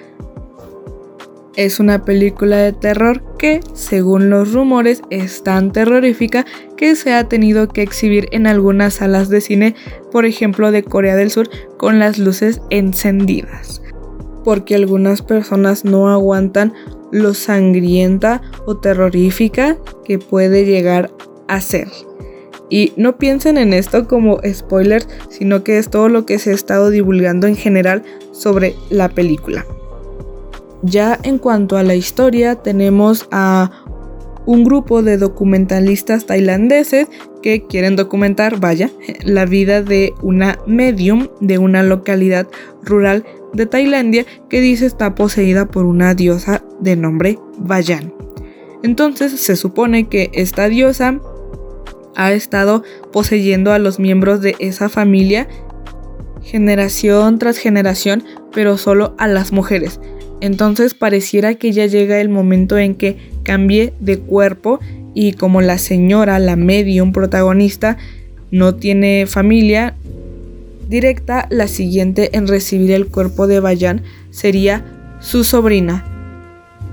Es 1.56 1.78
una 1.78 2.04
película 2.04 2.56
de 2.56 2.72
terror 2.72 3.22
que, 3.38 3.60
según 3.74 4.30
los 4.30 4.52
rumores, 4.52 5.02
es 5.10 5.42
tan 5.42 5.72
terrorífica 5.72 6.46
que 6.76 6.96
se 6.96 7.12
ha 7.12 7.28
tenido 7.28 7.68
que 7.68 7.82
exhibir 7.82 8.28
en 8.32 8.46
algunas 8.46 8.94
salas 8.94 9.28
de 9.28 9.40
cine, 9.40 9.74
por 10.10 10.24
ejemplo 10.24 10.70
de 10.70 10.84
Corea 10.84 11.16
del 11.16 11.30
Sur, 11.30 11.50
con 11.76 11.98
las 11.98 12.18
luces 12.18 12.62
encendidas. 12.70 13.79
Porque 14.44 14.74
algunas 14.74 15.22
personas 15.22 15.84
no 15.84 16.08
aguantan 16.08 16.72
lo 17.12 17.34
sangrienta 17.34 18.40
o 18.66 18.76
terrorífica 18.76 19.76
que 20.04 20.18
puede 20.18 20.64
llegar 20.64 21.10
a 21.48 21.60
ser. 21.60 21.88
Y 22.68 22.92
no 22.96 23.18
piensen 23.18 23.58
en 23.58 23.72
esto 23.72 24.06
como 24.06 24.40
spoilers, 24.46 25.08
sino 25.28 25.64
que 25.64 25.78
es 25.78 25.90
todo 25.90 26.08
lo 26.08 26.24
que 26.24 26.38
se 26.38 26.50
ha 26.50 26.54
estado 26.54 26.90
divulgando 26.90 27.48
en 27.48 27.56
general 27.56 28.04
sobre 28.30 28.76
la 28.90 29.08
película. 29.08 29.66
Ya 30.82 31.18
en 31.24 31.38
cuanto 31.38 31.76
a 31.76 31.82
la 31.82 31.96
historia, 31.96 32.54
tenemos 32.54 33.28
a 33.32 33.70
un 34.46 34.64
grupo 34.64 35.02
de 35.02 35.18
documentalistas 35.18 36.26
tailandeses 36.26 37.08
que 37.42 37.66
quieren 37.66 37.96
documentar, 37.96 38.58
vaya, 38.60 38.90
la 39.24 39.46
vida 39.46 39.82
de 39.82 40.14
una 40.22 40.58
medium 40.66 41.28
de 41.40 41.58
una 41.58 41.82
localidad 41.82 42.46
rural 42.82 43.24
de 43.52 43.66
Tailandia 43.66 44.26
que 44.48 44.60
dice 44.60 44.86
está 44.86 45.14
poseída 45.14 45.66
por 45.66 45.86
una 45.86 46.14
diosa 46.14 46.62
de 46.80 46.96
nombre 46.96 47.38
Bayan. 47.58 48.12
Entonces 48.82 49.32
se 49.40 49.56
supone 49.56 50.08
que 50.08 50.30
esta 50.32 50.68
diosa 50.68 51.20
ha 52.16 52.32
estado 52.32 52.82
poseyendo 53.12 53.72
a 53.72 53.78
los 53.78 53.98
miembros 53.98 54.40
de 54.40 54.56
esa 54.58 54.88
familia 54.88 55.48
generación 56.42 57.38
tras 57.38 57.58
generación, 57.58 58.24
pero 58.52 58.78
solo 58.78 59.14
a 59.18 59.28
las 59.28 59.52
mujeres. 59.52 60.00
Entonces 60.40 60.94
pareciera 60.94 61.54
que 61.54 61.72
ya 61.72 61.86
llega 61.86 62.20
el 62.20 62.30
momento 62.30 62.78
en 62.78 62.94
que 62.94 63.16
cambie 63.42 63.92
de 64.00 64.18
cuerpo 64.18 64.80
y 65.14 65.32
como 65.32 65.60
la 65.60 65.78
señora, 65.78 66.38
la 66.38 66.56
medium 66.56 67.12
protagonista, 67.12 67.98
no 68.50 68.74
tiene 68.74 69.26
familia 69.26 69.96
directa, 70.90 71.46
la 71.48 71.68
siguiente 71.68 72.36
en 72.36 72.48
recibir 72.48 72.90
el 72.90 73.06
cuerpo 73.06 73.46
de 73.46 73.60
Bayan 73.60 74.02
sería 74.30 74.84
su 75.20 75.44
sobrina. 75.44 76.04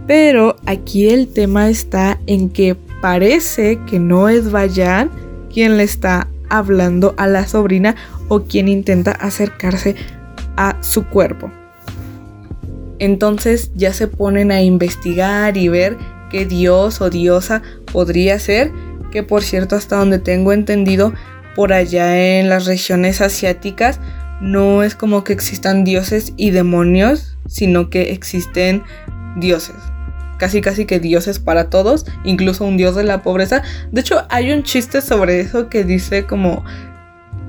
Pero 0.05 0.55
aquí 0.65 1.09
el 1.09 1.27
tema 1.27 1.67
está 1.67 2.19
en 2.27 2.49
que 2.49 2.77
parece 3.01 3.79
que 3.89 3.99
no 3.99 4.29
es 4.29 4.51
Bayan 4.51 5.09
quien 5.51 5.77
le 5.77 5.83
está 5.83 6.27
hablando 6.49 7.13
a 7.17 7.27
la 7.27 7.45
sobrina 7.47 7.95
o 8.29 8.43
quien 8.43 8.67
intenta 8.67 9.11
acercarse 9.11 9.95
a 10.55 10.77
su 10.81 11.07
cuerpo. 11.07 11.51
Entonces 12.99 13.71
ya 13.75 13.93
se 13.93 14.07
ponen 14.07 14.51
a 14.51 14.61
investigar 14.61 15.57
y 15.57 15.67
ver 15.67 15.97
qué 16.31 16.45
dios 16.45 17.01
o 17.01 17.09
diosa 17.09 17.61
podría 17.91 18.39
ser, 18.39 18.71
que 19.11 19.23
por 19.23 19.43
cierto 19.43 19.75
hasta 19.75 19.97
donde 19.97 20.19
tengo 20.19 20.53
entendido 20.53 21.13
por 21.57 21.73
allá 21.73 22.39
en 22.39 22.49
las 22.49 22.67
regiones 22.67 23.19
asiáticas 23.19 23.99
no 24.39 24.83
es 24.83 24.93
como 24.95 25.23
que 25.23 25.33
existan 25.33 25.83
dioses 25.83 26.31
y 26.37 26.51
demonios, 26.51 27.35
sino 27.47 27.89
que 27.89 28.13
existen 28.13 28.83
dioses 29.37 29.75
casi 30.37 30.61
casi 30.61 30.85
que 30.85 30.99
dioses 30.99 31.39
para 31.39 31.71
todos, 31.71 32.05
incluso 32.23 32.63
un 32.63 32.77
dios 32.77 32.95
de 32.95 33.03
la 33.03 33.23
pobreza. 33.23 33.63
De 33.91 34.01
hecho, 34.01 34.27
hay 34.29 34.51
un 34.51 34.61
chiste 34.61 35.01
sobre 35.01 35.39
eso 35.39 35.67
que 35.67 35.83
dice 35.83 36.27
como 36.27 36.63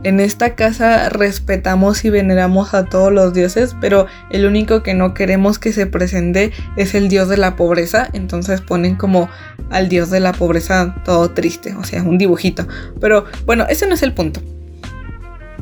en 0.04 0.20
esta 0.20 0.54
casa 0.54 1.08
respetamos 1.08 2.04
y 2.04 2.10
veneramos 2.10 2.72
a 2.74 2.84
todos 2.84 3.12
los 3.12 3.34
dioses, 3.34 3.74
pero 3.80 4.06
el 4.30 4.46
único 4.46 4.82
que 4.82 4.94
no 4.94 5.12
queremos 5.12 5.58
que 5.58 5.72
se 5.72 5.86
presente 5.86 6.52
es 6.76 6.94
el 6.94 7.08
dios 7.08 7.28
de 7.28 7.36
la 7.36 7.56
pobreza. 7.56 8.08
Entonces 8.12 8.60
ponen 8.60 8.94
como 8.94 9.28
al 9.70 9.88
dios 9.88 10.10
de 10.10 10.20
la 10.20 10.32
pobreza 10.32 10.94
todo 11.04 11.30
triste, 11.30 11.74
o 11.74 11.84
sea, 11.84 12.02
un 12.02 12.16
dibujito. 12.16 12.66
Pero 13.00 13.24
bueno, 13.44 13.66
ese 13.68 13.86
no 13.86 13.94
es 13.94 14.02
el 14.02 14.14
punto. 14.14 14.40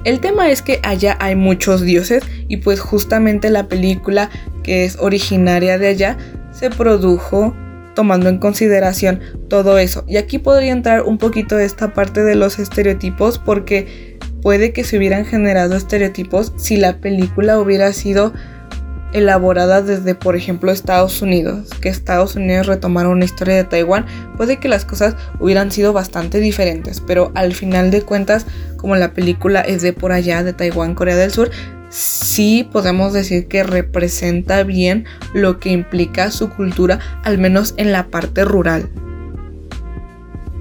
El 0.05 0.20
tema 0.20 0.51
es 0.51 0.62
que 0.62 0.81
allá 0.85 1.16
hay 1.18 1.35
muchos 1.35 1.81
dioses 1.81 2.22
y 2.46 2.59
pues 2.59 2.79
justamente 2.79 3.51
la 3.51 3.68
película 3.68 4.31
que 4.62 4.85
es 4.85 4.96
originaria 5.01 5.79
de 5.79 5.88
allá 5.88 6.16
se 6.53 6.70
produjo 6.70 7.57
tomando 7.96 8.29
en 8.29 8.38
consideración 8.38 9.20
todo 9.49 9.79
eso. 9.79 10.05
Y 10.07 10.18
aquí 10.18 10.38
podría 10.38 10.70
entrar 10.70 11.03
un 11.03 11.18
poquito 11.18 11.59
esta 11.59 11.92
parte 11.94 12.22
de 12.22 12.37
los 12.37 12.61
estereotipos 12.61 13.38
porque 13.38 14.16
puede 14.47 14.73
que 14.73 14.85
se 14.85 14.97
hubieran 14.97 15.25
generado 15.25 15.75
estereotipos 15.75 16.53
si 16.57 16.77
la 16.77 16.99
película 16.99 17.59
hubiera 17.59 17.93
sido 17.93 18.33
elaborada 19.13 19.83
desde, 19.83 20.15
por 20.15 20.37
ejemplo, 20.37 20.71
Estados 20.71 21.21
Unidos, 21.21 21.69
que 21.81 21.89
Estados 21.89 22.37
Unidos 22.37 22.69
retomara 22.69 23.09
una 23.09 23.25
historia 23.25 23.57
de 23.57 23.65
Taiwán, 23.65 24.07
puede 24.37 24.59
que 24.59 24.69
las 24.69 24.85
cosas 24.85 25.17
hubieran 25.41 25.73
sido 25.73 25.93
bastante 25.93 26.39
diferentes, 26.39 27.01
pero 27.01 27.33
al 27.35 27.55
final 27.55 27.91
de 27.91 28.03
cuentas, 28.03 28.47
como 28.77 28.95
la 28.95 29.15
película 29.15 29.63
es 29.63 29.83
de 29.83 29.93
por 29.93 30.13
allá, 30.13 30.45
de 30.45 30.53
Taiwán, 30.53 30.95
Corea 30.95 31.17
del 31.17 31.33
Sur, 31.33 31.51
sí 31.89 32.69
podemos 32.71 33.13
decir 33.13 33.49
que 33.49 33.65
representa 33.65 34.63
bien 34.63 35.07
lo 35.35 35.59
que 35.59 35.71
implica 35.71 36.31
su 36.31 36.51
cultura, 36.51 37.01
al 37.25 37.39
menos 37.39 37.75
en 37.79 37.91
la 37.91 38.13
parte 38.13 38.45
rural. 38.45 38.89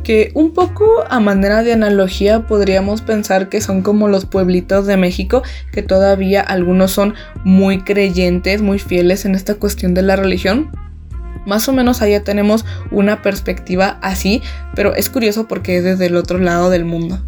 Que 0.05 0.31
un 0.35 0.53
poco 0.53 0.85
a 1.09 1.19
manera 1.19 1.63
de 1.63 1.73
analogía 1.73 2.47
podríamos 2.47 3.01
pensar 3.01 3.49
que 3.49 3.59
son 3.59 3.81
como 3.81 4.07
los 4.07 4.25
pueblitos 4.25 4.85
de 4.85 4.95
México, 4.95 5.41
que 5.73 5.81
todavía 5.81 6.41
algunos 6.41 6.91
son 6.91 7.15
muy 7.43 7.81
creyentes, 7.81 8.61
muy 8.61 8.79
fieles 8.79 9.25
en 9.25 9.35
esta 9.35 9.55
cuestión 9.55 9.93
de 9.93 10.03
la 10.03 10.15
religión, 10.15 10.69
más 11.45 11.67
o 11.69 11.73
menos 11.73 12.01
allá 12.01 12.23
tenemos 12.23 12.65
una 12.91 13.21
perspectiva 13.21 13.99
así, 14.01 14.41
pero 14.75 14.95
es 14.95 15.09
curioso 15.09 15.47
porque 15.47 15.77
es 15.77 15.83
desde 15.83 16.07
el 16.07 16.15
otro 16.15 16.37
lado 16.39 16.69
del 16.69 16.85
mundo. 16.85 17.19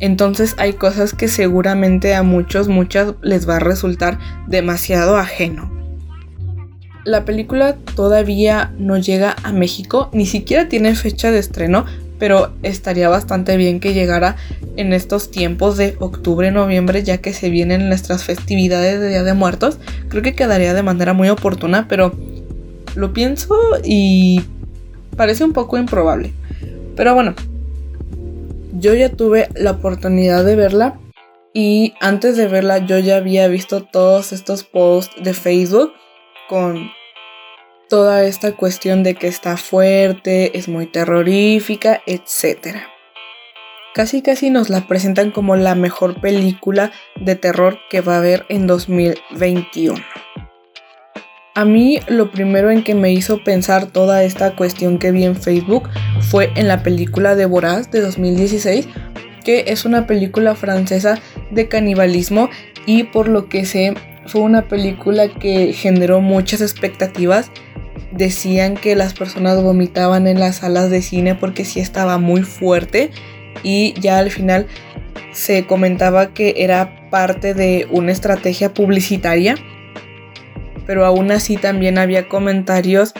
Entonces 0.00 0.54
hay 0.58 0.72
cosas 0.72 1.14
que 1.14 1.28
seguramente 1.28 2.14
a 2.14 2.24
muchos, 2.24 2.68
muchas 2.68 3.14
les 3.22 3.48
va 3.48 3.56
a 3.56 3.60
resultar 3.60 4.18
demasiado 4.48 5.16
ajeno. 5.16 5.81
La 7.04 7.24
película 7.24 7.76
todavía 7.96 8.72
no 8.78 8.96
llega 8.96 9.34
a 9.42 9.52
México, 9.52 10.08
ni 10.12 10.26
siquiera 10.26 10.68
tiene 10.68 10.94
fecha 10.94 11.32
de 11.32 11.40
estreno, 11.40 11.84
pero 12.20 12.52
estaría 12.62 13.08
bastante 13.08 13.56
bien 13.56 13.80
que 13.80 13.94
llegara 13.94 14.36
en 14.76 14.92
estos 14.92 15.32
tiempos 15.32 15.76
de 15.76 15.96
octubre, 15.98 16.52
noviembre, 16.52 17.02
ya 17.02 17.18
que 17.18 17.32
se 17.32 17.50
vienen 17.50 17.88
nuestras 17.88 18.22
festividades 18.22 19.00
de 19.00 19.08
Día 19.08 19.24
de 19.24 19.34
Muertos. 19.34 19.78
Creo 20.08 20.22
que 20.22 20.36
quedaría 20.36 20.74
de 20.74 20.84
manera 20.84 21.12
muy 21.12 21.28
oportuna, 21.28 21.88
pero 21.88 22.12
lo 22.94 23.12
pienso 23.12 23.56
y 23.82 24.42
parece 25.16 25.42
un 25.42 25.52
poco 25.52 25.78
improbable. 25.78 26.32
Pero 26.94 27.14
bueno, 27.14 27.34
yo 28.78 28.94
ya 28.94 29.08
tuve 29.08 29.48
la 29.56 29.72
oportunidad 29.72 30.44
de 30.44 30.54
verla 30.54 31.00
y 31.52 31.94
antes 32.00 32.36
de 32.36 32.46
verla 32.46 32.78
yo 32.78 33.00
ya 33.00 33.16
había 33.16 33.48
visto 33.48 33.82
todos 33.82 34.32
estos 34.32 34.62
posts 34.62 35.22
de 35.22 35.34
Facebook 35.34 35.92
con 36.52 36.90
toda 37.88 38.24
esta 38.26 38.52
cuestión 38.52 39.02
de 39.02 39.14
que 39.14 39.26
está 39.26 39.56
fuerte, 39.56 40.58
es 40.58 40.68
muy 40.68 40.84
terrorífica, 40.84 42.02
etc. 42.04 42.76
Casi 43.94 44.20
casi 44.20 44.50
nos 44.50 44.68
la 44.68 44.86
presentan 44.86 45.30
como 45.30 45.56
la 45.56 45.74
mejor 45.74 46.20
película 46.20 46.92
de 47.18 47.36
terror 47.36 47.78
que 47.88 48.02
va 48.02 48.16
a 48.16 48.18
haber 48.18 48.44
en 48.50 48.66
2021. 48.66 49.98
A 51.54 51.64
mí 51.64 52.00
lo 52.06 52.30
primero 52.30 52.70
en 52.70 52.84
que 52.84 52.94
me 52.94 53.14
hizo 53.14 53.42
pensar 53.42 53.86
toda 53.86 54.22
esta 54.22 54.54
cuestión 54.54 54.98
que 54.98 55.10
vi 55.10 55.24
en 55.24 55.36
Facebook 55.36 55.88
fue 56.20 56.52
en 56.54 56.68
la 56.68 56.82
película 56.82 57.34
de 57.34 57.46
Boraz 57.46 57.90
de 57.90 58.02
2016, 58.02 58.88
que 59.42 59.64
es 59.68 59.86
una 59.86 60.06
película 60.06 60.54
francesa 60.54 61.18
de 61.50 61.68
canibalismo 61.68 62.50
y 62.84 63.04
por 63.04 63.26
lo 63.26 63.48
que 63.48 63.64
sé 63.64 63.94
fue 64.26 64.40
una 64.40 64.68
película 64.68 65.28
que 65.28 65.72
generó 65.72 66.20
muchas 66.20 66.60
expectativas. 66.60 67.50
Decían 68.12 68.76
que 68.76 68.94
las 68.94 69.14
personas 69.14 69.62
vomitaban 69.62 70.26
en 70.26 70.40
las 70.40 70.56
salas 70.56 70.90
de 70.90 71.02
cine 71.02 71.34
porque 71.34 71.64
sí 71.64 71.80
estaba 71.80 72.18
muy 72.18 72.42
fuerte 72.42 73.10
y 73.62 73.94
ya 74.00 74.18
al 74.18 74.30
final 74.30 74.66
se 75.32 75.66
comentaba 75.66 76.34
que 76.34 76.54
era 76.58 77.08
parte 77.10 77.54
de 77.54 77.86
una 77.90 78.12
estrategia 78.12 78.72
publicitaria, 78.72 79.56
pero 80.86 81.04
aún 81.04 81.30
así 81.30 81.56
también 81.56 81.98
había 81.98 82.28
comentarios 82.28 83.14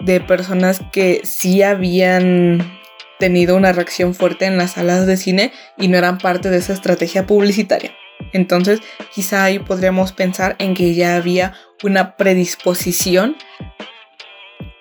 de 0.00 0.20
personas 0.20 0.82
que 0.92 1.22
sí 1.24 1.62
habían 1.62 2.78
tenido 3.18 3.56
una 3.56 3.72
reacción 3.72 4.14
fuerte 4.14 4.44
en 4.44 4.58
las 4.58 4.72
salas 4.72 5.06
de 5.06 5.16
cine 5.16 5.52
y 5.78 5.88
no 5.88 5.96
eran 5.96 6.18
parte 6.18 6.50
de 6.50 6.58
esa 6.58 6.74
estrategia 6.74 7.26
publicitaria. 7.26 7.92
Entonces, 8.32 8.80
quizá 9.14 9.44
ahí 9.44 9.58
podríamos 9.58 10.12
pensar 10.12 10.56
en 10.58 10.74
que 10.74 10.94
ya 10.94 11.16
había 11.16 11.54
una 11.82 12.16
predisposición. 12.16 13.36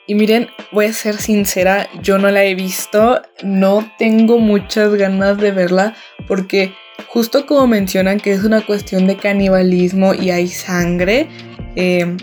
Y 0.07 0.15
miren, 0.15 0.49
voy 0.71 0.85
a 0.85 0.93
ser 0.93 1.17
sincera, 1.17 1.87
yo 2.01 2.17
no 2.17 2.29
la 2.29 2.43
he 2.43 2.53
visto, 2.53 3.21
no 3.43 3.91
tengo 3.97 4.37
muchas 4.37 4.93
ganas 4.93 5.37
de 5.37 5.51
verla 5.51 5.95
porque 6.27 6.73
justo 7.07 7.45
como 7.47 7.65
mencionan 7.65 8.19
que 8.19 8.31
es 8.31 8.43
una 8.43 8.61
cuestión 8.61 9.07
de 9.07 9.17
canibalismo 9.17 10.13
y 10.13 10.29
hay 10.29 10.47
sangre, 10.47 11.27
eh, 11.75 12.15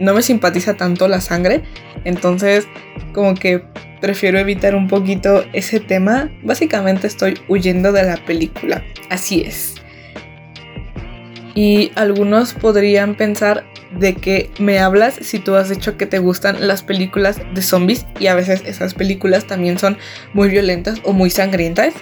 no 0.00 0.14
me 0.14 0.22
simpatiza 0.22 0.74
tanto 0.74 1.06
la 1.06 1.20
sangre, 1.20 1.62
entonces 2.04 2.66
como 3.12 3.34
que 3.34 3.62
prefiero 4.00 4.38
evitar 4.40 4.74
un 4.74 4.88
poquito 4.88 5.44
ese 5.52 5.78
tema. 5.78 6.28
Básicamente 6.42 7.06
estoy 7.06 7.38
huyendo 7.48 7.92
de 7.92 8.02
la 8.02 8.16
película, 8.16 8.82
así 9.10 9.42
es. 9.42 9.81
Y 11.54 11.92
algunos 11.94 12.54
podrían 12.54 13.14
pensar 13.14 13.64
de 13.90 14.14
que 14.14 14.50
me 14.58 14.78
hablas 14.78 15.14
si 15.20 15.38
tú 15.38 15.54
has 15.54 15.68
dicho 15.68 15.96
que 15.96 16.06
te 16.06 16.18
gustan 16.18 16.66
las 16.66 16.82
películas 16.82 17.40
de 17.52 17.62
zombies 17.62 18.06
y 18.18 18.28
a 18.28 18.34
veces 18.34 18.62
esas 18.64 18.94
películas 18.94 19.46
también 19.46 19.78
son 19.78 19.98
muy 20.32 20.48
violentas 20.48 21.00
o 21.04 21.12
muy 21.12 21.30
sangrientas. 21.30 21.94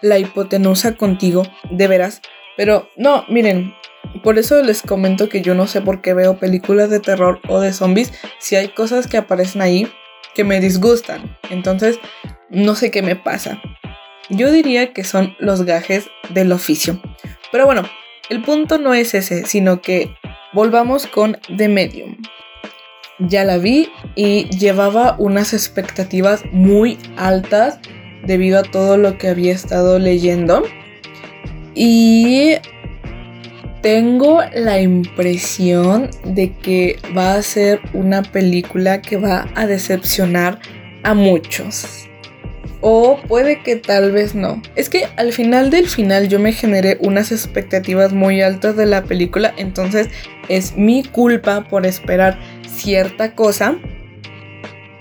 La 0.00 0.18
hipotenusa 0.18 0.96
contigo, 0.96 1.42
de 1.70 1.88
veras. 1.88 2.22
Pero 2.56 2.88
no, 2.96 3.24
miren, 3.28 3.74
por 4.22 4.38
eso 4.38 4.62
les 4.62 4.82
comento 4.82 5.28
que 5.28 5.42
yo 5.42 5.54
no 5.54 5.66
sé 5.66 5.82
por 5.82 6.00
qué 6.00 6.14
veo 6.14 6.38
películas 6.38 6.90
de 6.90 7.00
terror 7.00 7.40
o 7.48 7.60
de 7.60 7.72
zombies 7.72 8.12
si 8.38 8.56
hay 8.56 8.68
cosas 8.68 9.06
que 9.06 9.18
aparecen 9.18 9.62
ahí 9.62 9.90
que 10.34 10.44
me 10.44 10.60
disgustan. 10.60 11.36
Entonces, 11.50 11.98
no 12.48 12.74
sé 12.74 12.90
qué 12.90 13.02
me 13.02 13.16
pasa. 13.16 13.60
Yo 14.28 14.50
diría 14.52 14.92
que 14.92 15.04
son 15.04 15.36
los 15.38 15.64
gajes 15.64 16.08
del 16.30 16.52
oficio. 16.52 17.00
Pero 17.52 17.66
bueno, 17.66 17.82
el 18.30 18.42
punto 18.42 18.78
no 18.78 18.94
es 18.94 19.14
ese, 19.14 19.44
sino 19.44 19.82
que 19.82 20.14
volvamos 20.52 21.06
con 21.06 21.36
The 21.54 21.68
Medium. 21.68 22.16
Ya 23.18 23.44
la 23.44 23.58
vi 23.58 23.90
y 24.14 24.44
llevaba 24.56 25.16
unas 25.18 25.52
expectativas 25.52 26.44
muy 26.52 26.96
altas 27.16 27.78
debido 28.24 28.60
a 28.60 28.62
todo 28.62 28.96
lo 28.96 29.18
que 29.18 29.28
había 29.28 29.52
estado 29.52 29.98
leyendo. 29.98 30.62
Y 31.74 32.54
tengo 33.82 34.40
la 34.54 34.80
impresión 34.80 36.10
de 36.24 36.52
que 36.52 36.98
va 37.16 37.34
a 37.34 37.42
ser 37.42 37.80
una 37.92 38.22
película 38.22 39.02
que 39.02 39.16
va 39.16 39.48
a 39.54 39.66
decepcionar 39.66 40.60
a 41.02 41.14
muchos. 41.14 42.09
O 42.80 43.18
puede 43.28 43.62
que 43.62 43.76
tal 43.76 44.10
vez 44.12 44.34
no. 44.34 44.62
Es 44.74 44.88
que 44.88 45.06
al 45.16 45.32
final 45.32 45.70
del 45.70 45.88
final 45.88 46.28
yo 46.28 46.38
me 46.38 46.52
generé 46.52 46.96
unas 47.00 47.30
expectativas 47.30 48.12
muy 48.12 48.40
altas 48.40 48.76
de 48.76 48.86
la 48.86 49.04
película, 49.04 49.52
entonces 49.56 50.08
es 50.48 50.76
mi 50.76 51.04
culpa 51.04 51.68
por 51.68 51.84
esperar 51.84 52.38
cierta 52.66 53.34
cosa. 53.34 53.76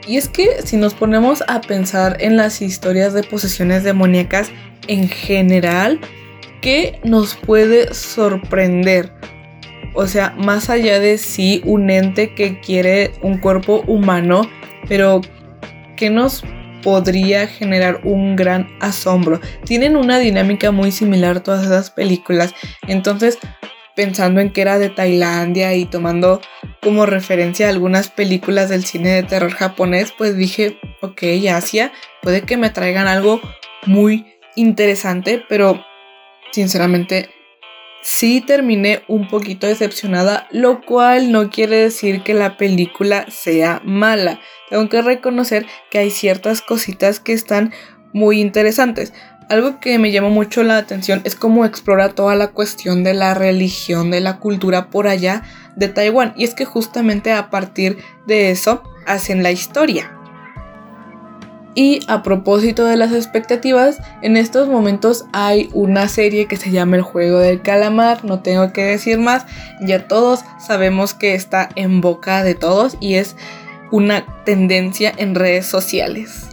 Y 0.07 0.17
es 0.17 0.27
que 0.27 0.61
si 0.63 0.75
nos 0.75 0.93
ponemos 0.93 1.43
a 1.47 1.61
pensar 1.61 2.17
en 2.19 2.35
las 2.35 2.61
historias 2.61 3.13
de 3.13 3.23
posesiones 3.23 3.83
demoníacas 3.83 4.49
en 4.87 5.07
general, 5.07 5.99
¿qué 6.61 6.99
nos 7.03 7.35
puede 7.35 7.93
sorprender? 7.93 9.11
O 9.93 10.07
sea, 10.07 10.35
más 10.37 10.69
allá 10.69 10.99
de 10.99 11.17
sí 11.17 11.61
un 11.63 11.89
ente 11.89 12.33
que 12.33 12.59
quiere 12.59 13.11
un 13.21 13.37
cuerpo 13.37 13.83
humano, 13.87 14.41
pero 14.87 15.21
¿qué 15.95 16.09
nos 16.09 16.43
podría 16.81 17.47
generar 17.47 18.01
un 18.03 18.35
gran 18.35 18.67
asombro. 18.79 19.39
Tienen 19.65 19.95
una 19.95 20.19
dinámica 20.19 20.71
muy 20.71 20.91
similar 20.91 21.41
todas 21.41 21.65
esas 21.65 21.91
películas. 21.91 22.53
Entonces, 22.87 23.37
pensando 23.95 24.39
en 24.39 24.51
que 24.51 24.61
era 24.61 24.79
de 24.79 24.89
Tailandia 24.89 25.73
y 25.75 25.85
tomando 25.85 26.41
como 26.81 27.05
referencia 27.05 27.69
algunas 27.69 28.09
películas 28.09 28.69
del 28.69 28.85
cine 28.85 29.09
de 29.09 29.23
terror 29.23 29.51
japonés, 29.51 30.13
pues 30.17 30.37
dije, 30.37 30.77
ok, 31.01 31.23
Asia, 31.51 31.91
puede 32.21 32.41
que 32.41 32.57
me 32.57 32.69
traigan 32.69 33.07
algo 33.07 33.41
muy 33.85 34.25
interesante, 34.55 35.43
pero 35.49 35.83
sinceramente 36.51 37.29
sí 38.01 38.41
terminé 38.41 39.03
un 39.07 39.27
poquito 39.27 39.67
decepcionada, 39.67 40.47
lo 40.51 40.81
cual 40.81 41.31
no 41.31 41.49
quiere 41.49 41.77
decir 41.77 42.23
que 42.23 42.33
la 42.33 42.57
película 42.57 43.25
sea 43.29 43.81
mala. 43.83 44.39
Tengo 44.69 44.87
que 44.89 45.01
reconocer 45.01 45.65
que 45.89 45.99
hay 45.99 46.11
ciertas 46.11 46.61
cositas 46.61 47.19
que 47.19 47.33
están 47.33 47.73
muy 48.13 48.39
interesantes. 48.41 49.13
Algo 49.49 49.79
que 49.79 49.97
me 49.97 50.11
llamó 50.11 50.29
mucho 50.29 50.61
la 50.63 50.77
atención 50.77 51.21
es 51.23 51.35
cómo 51.35 51.65
explora 51.65 52.09
toda 52.09 52.35
la 52.35 52.49
cuestión 52.49 53.03
de 53.03 53.15
la 53.15 53.33
religión, 53.33 54.11
de 54.11 54.19
la 54.19 54.37
cultura 54.37 54.89
por 54.89 55.07
allá 55.07 55.41
de 55.75 55.87
Taiwán. 55.87 56.33
Y 56.37 56.43
es 56.43 56.53
que 56.53 56.65
justamente 56.65 57.31
a 57.31 57.49
partir 57.49 57.97
de 58.27 58.51
eso 58.51 58.83
hacen 59.07 59.41
la 59.41 59.51
historia. 59.51 60.18
Y 61.79 62.01
a 62.09 62.23
propósito 62.23 62.83
de 62.83 62.97
las 62.97 63.13
expectativas, 63.13 64.01
en 64.21 64.35
estos 64.35 64.67
momentos 64.67 65.23
hay 65.31 65.69
una 65.71 66.09
serie 66.09 66.45
que 66.45 66.57
se 66.57 66.71
llama 66.71 66.97
El 66.97 67.03
Juego 67.03 67.39
del 67.39 67.61
Calamar, 67.61 68.25
no 68.25 68.41
tengo 68.41 68.73
que 68.73 68.83
decir 68.83 69.17
más, 69.17 69.45
ya 69.79 70.05
todos 70.05 70.41
sabemos 70.59 71.13
que 71.13 71.35
está 71.35 71.69
en 71.75 72.01
boca 72.01 72.43
de 72.43 72.53
todos 72.53 72.97
y 72.99 73.13
es 73.13 73.37
una 73.93 74.25
tendencia 74.43 75.13
en 75.15 75.35
redes 75.35 75.67
sociales. 75.67 76.47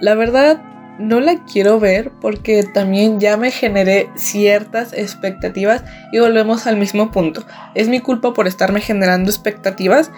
La 0.00 0.16
verdad, 0.16 0.60
no 0.98 1.20
la 1.20 1.36
quiero 1.44 1.78
ver 1.78 2.10
porque 2.20 2.64
también 2.64 3.20
ya 3.20 3.36
me 3.36 3.52
generé 3.52 4.08
ciertas 4.16 4.94
expectativas 4.94 5.84
y 6.10 6.18
volvemos 6.18 6.66
al 6.66 6.76
mismo 6.76 7.12
punto. 7.12 7.46
Es 7.76 7.88
mi 7.88 8.00
culpa 8.00 8.34
por 8.34 8.48
estarme 8.48 8.80
generando 8.80 9.30
expectativas, 9.30 10.10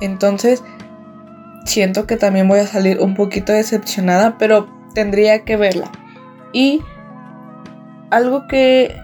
entonces 0.00 0.62
siento 1.64 2.06
que 2.06 2.16
también 2.16 2.48
voy 2.48 2.60
a 2.60 2.66
salir 2.66 3.00
un 3.00 3.14
poquito 3.14 3.52
decepcionada, 3.52 4.38
pero 4.38 4.68
tendría 4.94 5.44
que 5.44 5.56
verla. 5.56 5.90
Y 6.52 6.82
algo 8.10 8.46
que 8.46 8.96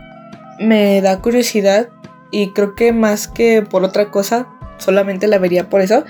me 0.60 1.00
da 1.00 1.20
curiosidad 1.20 1.88
y 2.30 2.52
creo 2.52 2.74
que 2.74 2.92
más 2.92 3.28
que 3.28 3.62
por 3.62 3.84
otra 3.84 4.10
cosa, 4.10 4.46
solamente 4.78 5.26
la 5.26 5.38
vería 5.38 5.68
por 5.68 5.80
eso, 5.80 6.04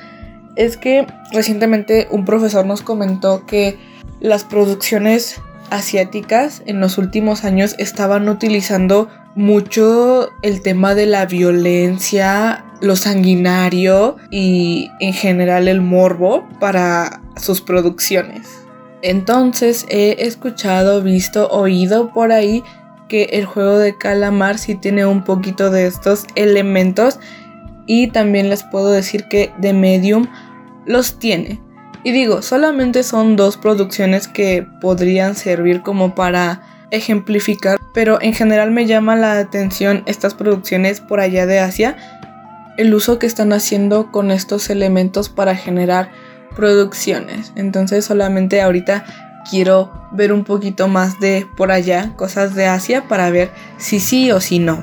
es 0.57 0.77
que 0.77 1.07
recientemente 1.33 2.09
un 2.11 2.25
profesor 2.25 2.67
nos 2.67 2.83
comentó 2.83 3.47
que 3.47 3.79
las 4.21 4.45
producciones 4.45 5.41
asiáticas 5.71 6.63
en 6.67 6.81
los 6.81 6.99
últimos 6.99 7.45
años 7.45 7.75
estaban 7.79 8.29
utilizando 8.29 9.09
mucho 9.35 10.29
el 10.43 10.61
tema 10.61 10.95
de 10.95 11.07
la 11.07 11.27
violencia 11.27 12.65
lo 12.81 12.97
sanguinario 12.97 14.17
y 14.31 14.91
en 15.01 15.13
general 15.13 15.69
el 15.69 15.81
morbo 15.81 16.49
para 16.59 17.21
sus 17.37 17.61
producciones. 17.61 18.49
Entonces 19.03 19.87
he 19.89 20.27
escuchado, 20.27 21.03
visto, 21.03 21.49
oído 21.49 22.13
por 22.13 22.33
ahí 22.33 22.63
que 23.09 23.25
el 23.33 23.45
juego 23.45 23.79
de 23.79 23.97
calamar 23.97 24.59
sí 24.59 24.75
tiene 24.75 25.07
un 25.07 25.25
poquito 25.25 25.71
de 25.71 25.87
estos 25.87 26.27
elementos 26.35 27.19
y 27.87 28.09
también 28.09 28.49
les 28.49 28.63
puedo 28.63 28.91
decir 28.91 29.25
que 29.29 29.53
The 29.61 29.73
Medium 29.73 30.29
los 30.87 31.19
tiene. 31.19 31.61
Y 32.03 32.13
digo, 32.13 32.41
solamente 32.41 33.03
son 33.03 33.37
dos 33.37 33.57
producciones 33.57 34.29
que 34.29 34.67
podrían 34.81 35.35
servir 35.35 35.83
como 35.83 36.15
para 36.15 36.63
ejemplificar, 36.91 37.79
pero 37.93 38.21
en 38.21 38.33
general 38.33 38.71
me 38.71 38.87
llama 38.87 39.17
la 39.17 39.39
atención 39.39 40.03
estas 40.07 40.35
producciones 40.35 41.01
por 41.01 41.21
allá 41.21 41.47
de 41.47 41.59
Asia 41.59 42.20
el 42.77 42.95
uso 42.95 43.19
que 43.19 43.27
están 43.27 43.53
haciendo 43.53 44.11
con 44.11 44.31
estos 44.31 44.71
elementos 44.71 45.29
para 45.29 45.55
generar 45.55 46.11
producciones. 46.55 47.53
Entonces 47.57 48.05
solamente 48.05 48.61
ahorita 48.61 49.05
quiero 49.49 49.93
ver 50.13 50.33
un 50.33 50.45
poquito 50.45 50.89
más 50.89 51.19
de 51.21 51.47
por 51.57 51.73
allá, 51.73 52.13
cosas 52.17 52.55
de 52.55 52.67
Asia, 52.67 53.05
para 53.09 53.31
ver 53.31 53.51
si 53.79 54.01
sí 54.01 54.31
o 54.33 54.41
si 54.41 54.59
no. 54.59 54.83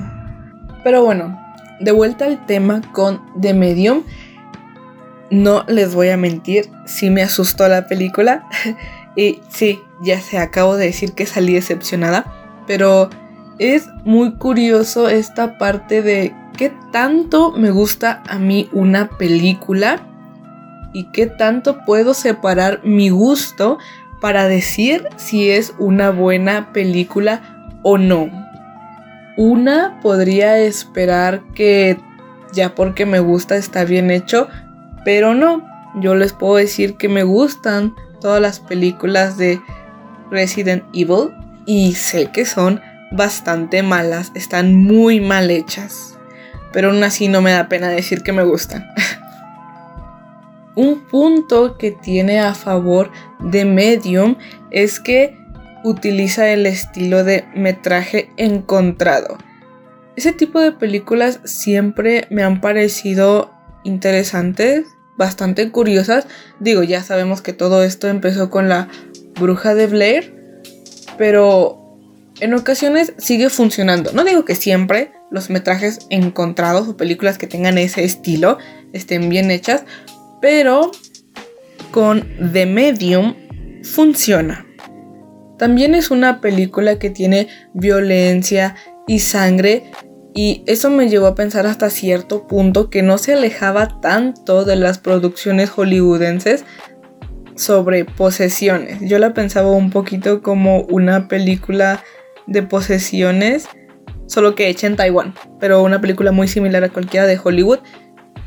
Pero 0.83 1.03
bueno, 1.03 1.37
de 1.79 1.91
vuelta 1.91 2.25
al 2.25 2.45
tema 2.45 2.81
con 2.91 3.21
The 3.39 3.53
Medium. 3.53 4.03
No 5.29 5.65
les 5.67 5.93
voy 5.93 6.09
a 6.09 6.17
mentir, 6.17 6.69
sí 6.85 7.09
me 7.09 7.21
asustó 7.21 7.67
la 7.67 7.87
película. 7.87 8.47
y 9.15 9.41
sí, 9.49 9.79
ya 10.01 10.21
se 10.21 10.37
acabo 10.37 10.77
de 10.77 10.85
decir 10.85 11.13
que 11.13 11.25
salí 11.25 11.53
decepcionada. 11.53 12.33
Pero 12.65 13.09
es 13.59 13.87
muy 14.03 14.35
curioso 14.35 15.09
esta 15.09 15.57
parte 15.57 16.01
de 16.01 16.33
qué 16.57 16.73
tanto 16.91 17.51
me 17.51 17.71
gusta 17.71 18.23
a 18.27 18.37
mí 18.37 18.67
una 18.73 19.09
película 19.09 20.01
y 20.93 21.05
qué 21.11 21.27
tanto 21.27 21.85
puedo 21.85 22.13
separar 22.13 22.81
mi 22.83 23.09
gusto 23.09 23.77
para 24.19 24.47
decir 24.47 25.07
si 25.15 25.49
es 25.49 25.73
una 25.77 26.09
buena 26.09 26.73
película 26.73 27.69
o 27.83 27.97
no. 27.97 28.29
una 29.37 29.99
podría 30.01 30.57
esperar 30.57 31.41
que 31.53 31.99
ya 32.51 32.73
porque 32.73 33.05
me 33.05 33.19
gusta 33.19 33.55
está 33.55 33.85
bien 33.85 34.09
hecho, 34.09 34.47
pero 35.05 35.35
no, 35.35 35.63
yo 35.99 36.15
les 36.15 36.33
puedo 36.33 36.55
decir 36.55 36.97
que 36.97 37.07
me 37.07 37.21
gustan 37.23 37.93
todas 38.19 38.41
las 38.41 38.59
películas 38.59 39.37
de 39.37 39.61
Resident 40.31 40.83
Evil 40.93 41.29
y 41.67 41.93
sé 41.93 42.31
que 42.31 42.45
son 42.45 42.81
bastante 43.11 43.83
malas, 43.83 44.31
están 44.33 44.75
muy 44.75 45.19
mal 45.19 45.51
hechas, 45.51 46.16
pero 46.77 46.91
aún 46.91 47.03
así 47.03 47.27
no 47.27 47.41
me 47.41 47.53
da 47.53 47.69
pena 47.69 47.89
decir 47.89 48.21
que 48.21 48.33
me 48.33 48.43
gustan. 48.43 48.85
Un 50.75 51.07
punto 51.07 51.75
que 51.75 51.89
tiene 51.89 52.39
a 52.39 52.53
favor 52.53 53.11
de 53.39 53.65
Medium 53.65 54.35
es 54.69 54.99
que 54.99 55.39
utiliza 55.83 56.49
el 56.49 56.67
estilo 56.67 57.23
de 57.23 57.45
metraje 57.55 58.29
encontrado. 58.37 59.39
Ese 60.15 60.33
tipo 60.33 60.59
de 60.59 60.71
películas 60.71 61.39
siempre 61.45 62.27
me 62.29 62.43
han 62.43 62.61
parecido 62.61 63.51
interesantes, 63.83 64.85
bastante 65.17 65.71
curiosas. 65.71 66.27
Digo, 66.59 66.83
ya 66.83 67.01
sabemos 67.01 67.41
que 67.41 67.53
todo 67.53 67.81
esto 67.81 68.07
empezó 68.07 68.51
con 68.51 68.69
la 68.69 68.87
bruja 69.39 69.73
de 69.73 69.87
Blair, 69.87 70.61
pero 71.17 71.97
en 72.39 72.53
ocasiones 72.53 73.13
sigue 73.17 73.49
funcionando. 73.49 74.11
No 74.11 74.23
digo 74.23 74.45
que 74.45 74.53
siempre 74.53 75.16
los 75.29 75.49
metrajes 75.49 76.07
encontrados 76.09 76.87
o 76.87 76.97
películas 76.97 77.37
que 77.37 77.47
tengan 77.47 77.77
ese 77.77 78.03
estilo 78.03 78.57
estén 78.93 79.29
bien 79.29 79.51
hechas, 79.51 79.83
pero 80.41 80.91
con 81.91 82.27
The 82.53 82.65
Medium 82.65 83.35
funciona. 83.83 84.65
También 85.57 85.95
es 85.95 86.11
una 86.11 86.39
película 86.39 86.99
que 86.99 87.09
tiene 87.09 87.47
violencia 87.73 88.75
y 89.07 89.19
sangre 89.19 89.91
y 90.35 90.63
eso 90.67 90.91
me 90.91 91.09
llevó 91.09 91.25
a 91.25 91.35
pensar 91.35 91.65
hasta 91.65 91.89
cierto 91.89 92.45
punto 92.45 92.91
que 92.91 93.01
no 93.01 93.17
se 93.17 93.33
alejaba 93.33 93.99
tanto 94.01 94.65
de 94.65 94.75
las 94.75 94.99
producciones 94.99 95.71
hollywoodenses 95.71 96.63
sobre 97.55 98.05
posesiones. 98.05 98.99
Yo 99.01 99.17
la 99.17 99.33
pensaba 99.33 99.71
un 99.71 99.89
poquito 99.89 100.43
como 100.43 100.81
una 100.83 101.27
película 101.27 102.03
de 102.45 102.61
posesiones, 102.61 103.67
solo 104.27 104.55
que 104.55 104.69
hecha 104.69 104.87
en 104.87 104.95
Taiwán, 104.95 105.33
pero 105.59 105.81
una 105.81 105.99
película 105.99 106.31
muy 106.31 106.47
similar 106.47 106.83
a 106.83 106.89
cualquiera 106.89 107.25
de 107.25 107.39
Hollywood. 107.43 107.79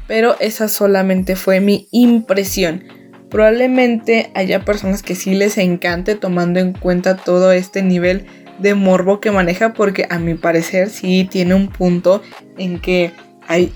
Pero 0.07 0.37
esa 0.40 0.69
solamente 0.69 1.37
fue 1.37 1.61
mi 1.61 1.88
impresión. 1.93 2.85
Probablemente 3.31 4.31
haya 4.35 4.64
personas 4.64 5.03
que 5.03 5.14
sí 5.14 5.35
les 5.35 5.57
encante 5.57 6.16
tomando 6.16 6.59
en 6.59 6.73
cuenta 6.73 7.16
todo 7.16 7.53
este 7.53 7.83
nivel 7.83 8.27
de 8.59 8.75
morbo 8.75 9.21
que 9.21 9.31
maneja 9.31 9.73
porque 9.73 10.07
a 10.11 10.19
mi 10.19 10.35
parecer 10.35 10.90
sí 10.90 11.29
tiene 11.31 11.55
un 11.55 11.69
punto 11.69 12.23
en 12.59 12.81
que 12.81 13.12
hay 13.47 13.73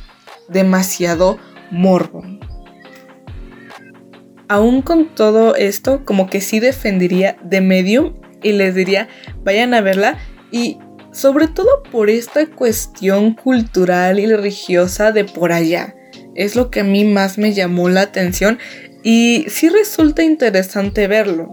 demasiado 0.48 1.38
morbo. 1.70 2.24
Aún 4.48 4.82
con 4.82 5.14
todo 5.14 5.54
esto, 5.54 6.04
como 6.04 6.28
que 6.28 6.40
sí 6.40 6.60
defendería 6.60 7.36
de 7.42 7.60
Medium 7.60 8.14
y 8.42 8.52
les 8.52 8.74
diría, 8.74 9.08
vayan 9.42 9.72
a 9.72 9.80
verla 9.80 10.18
y 10.50 10.78
sobre 11.14 11.46
todo 11.46 11.84
por 11.92 12.10
esta 12.10 12.44
cuestión 12.46 13.34
cultural 13.34 14.18
y 14.18 14.26
religiosa 14.26 15.12
de 15.12 15.24
por 15.24 15.52
allá. 15.52 15.94
Es 16.34 16.56
lo 16.56 16.70
que 16.70 16.80
a 16.80 16.84
mí 16.84 17.04
más 17.04 17.38
me 17.38 17.54
llamó 17.54 17.88
la 17.88 18.02
atención 18.02 18.58
y 19.04 19.46
sí 19.48 19.68
resulta 19.68 20.24
interesante 20.24 21.06
verlo. 21.06 21.48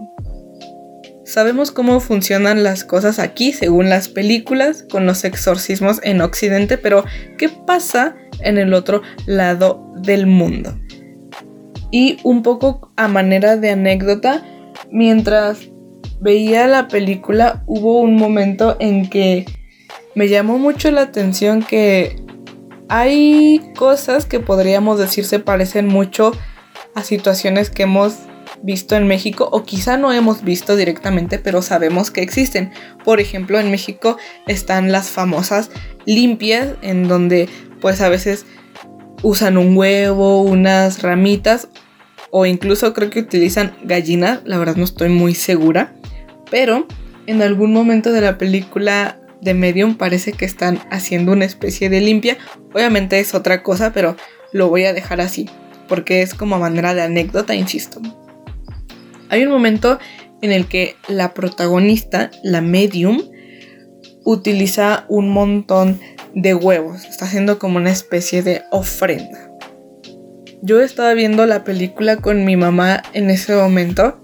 Sabemos 1.24 1.70
cómo 1.70 2.00
funcionan 2.00 2.64
las 2.64 2.84
cosas 2.84 3.20
aquí 3.20 3.52
según 3.52 3.88
las 3.88 4.08
películas 4.08 4.84
con 4.90 5.06
los 5.06 5.24
exorcismos 5.24 6.00
en 6.02 6.20
Occidente, 6.20 6.76
pero 6.76 7.04
¿qué 7.38 7.48
pasa 7.48 8.16
en 8.40 8.58
el 8.58 8.74
otro 8.74 9.02
lado 9.26 9.94
del 10.02 10.26
mundo? 10.26 10.76
Y 11.92 12.18
un 12.24 12.42
poco 12.42 12.92
a 12.96 13.06
manera 13.06 13.56
de 13.56 13.70
anécdota, 13.70 14.42
mientras 14.90 15.71
veía 16.22 16.68
la 16.68 16.86
película 16.86 17.64
hubo 17.66 18.00
un 18.00 18.14
momento 18.14 18.76
en 18.78 19.10
que 19.10 19.44
me 20.14 20.28
llamó 20.28 20.56
mucho 20.56 20.90
la 20.92 21.02
atención 21.02 21.64
que 21.64 22.22
hay 22.88 23.60
cosas 23.76 24.24
que 24.24 24.38
podríamos 24.38 25.00
decir 25.00 25.24
se 25.24 25.40
parecen 25.40 25.88
mucho 25.88 26.32
a 26.94 27.02
situaciones 27.02 27.70
que 27.70 27.82
hemos 27.82 28.18
visto 28.62 28.94
en 28.94 29.08
México 29.08 29.48
o 29.50 29.64
quizá 29.64 29.96
no 29.96 30.12
hemos 30.12 30.44
visto 30.44 30.76
directamente, 30.76 31.38
pero 31.40 31.62
sabemos 31.62 32.12
que 32.12 32.22
existen. 32.22 32.70
Por 33.02 33.18
ejemplo, 33.18 33.58
en 33.58 33.72
México 33.72 34.16
están 34.46 34.92
las 34.92 35.08
famosas 35.08 35.70
limpias, 36.04 36.74
en 36.82 37.08
donde 37.08 37.48
pues 37.80 38.00
a 38.00 38.08
veces 38.08 38.46
usan 39.22 39.56
un 39.56 39.76
huevo, 39.76 40.42
unas 40.42 41.02
ramitas 41.02 41.68
o 42.30 42.46
incluso 42.46 42.92
creo 42.92 43.10
que 43.10 43.20
utilizan 43.20 43.74
gallinas, 43.82 44.40
la 44.44 44.58
verdad 44.58 44.76
no 44.76 44.84
estoy 44.84 45.08
muy 45.08 45.34
segura, 45.34 45.94
pero 46.52 46.86
en 47.26 47.40
algún 47.40 47.72
momento 47.72 48.12
de 48.12 48.20
la 48.20 48.36
película 48.36 49.18
de 49.40 49.54
Medium 49.54 49.96
parece 49.96 50.32
que 50.32 50.44
están 50.44 50.78
haciendo 50.90 51.32
una 51.32 51.46
especie 51.46 51.88
de 51.88 52.02
limpia. 52.02 52.36
Obviamente 52.74 53.18
es 53.18 53.34
otra 53.34 53.62
cosa, 53.62 53.92
pero 53.92 54.16
lo 54.52 54.68
voy 54.68 54.84
a 54.84 54.92
dejar 54.92 55.20
así 55.20 55.48
porque 55.88 56.22
es 56.22 56.34
como 56.34 56.58
manera 56.58 56.94
de 56.94 57.02
anécdota, 57.02 57.54
insisto. 57.54 58.00
Hay 59.28 59.44
un 59.44 59.50
momento 59.50 59.98
en 60.40 60.52
el 60.52 60.66
que 60.66 60.96
la 61.08 61.34
protagonista, 61.34 62.30
la 62.42 62.60
medium, 62.60 63.22
utiliza 64.24 65.04
un 65.08 65.30
montón 65.30 66.00
de 66.34 66.54
huevos. 66.54 67.04
Está 67.04 67.26
haciendo 67.26 67.58
como 67.58 67.76
una 67.76 67.90
especie 67.90 68.42
de 68.42 68.62
ofrenda. 68.70 69.50
Yo 70.62 70.80
estaba 70.80 71.12
viendo 71.14 71.44
la 71.44 71.64
película 71.64 72.16
con 72.16 72.44
mi 72.44 72.56
mamá 72.56 73.02
en 73.12 73.30
ese 73.30 73.54
momento, 73.54 74.21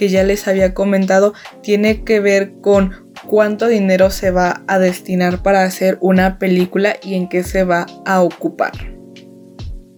que 0.00 0.08
ya 0.08 0.24
les 0.24 0.48
había 0.48 0.72
comentado, 0.72 1.34
tiene 1.62 2.04
que 2.04 2.20
ver 2.20 2.54
con 2.62 3.12
cuánto 3.26 3.68
dinero 3.68 4.08
se 4.08 4.30
va 4.30 4.62
a 4.66 4.78
destinar 4.78 5.42
para 5.42 5.62
hacer 5.64 5.98
una 6.00 6.38
película 6.38 6.96
y 7.02 7.16
en 7.16 7.28
qué 7.28 7.42
se 7.42 7.64
va 7.64 7.84
a 8.06 8.22
ocupar. 8.22 8.72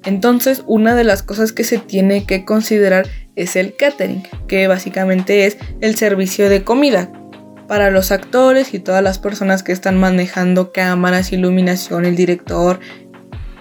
Entonces, 0.05 0.65
una 0.67 0.97
de 0.97 1.05
las 1.05 1.23
cosas 1.23 1.53
que 1.53 1.62
se 1.62 1.79
tiene 1.79 2.25
que 2.25 2.45
considerar 2.45 3.07
es 3.37 3.55
el 3.55 3.77
catering, 3.77 4.25
que 4.49 4.67
básicamente 4.67 5.47
es 5.47 5.57
el 5.81 5.95
servicio 5.95 6.49
de 6.49 6.65
comida 6.65 7.12
para 7.69 7.93
los 7.93 8.11
actores 8.11 8.75
y 8.75 8.81
todas 8.81 9.05
las 9.05 9.21
personas 9.21 9.62
que 9.62 9.71
están 9.71 10.01
manejando 10.01 10.73
cámaras, 10.73 11.33
iluminación, 11.33 12.07
el 12.07 12.17
director 12.17 12.81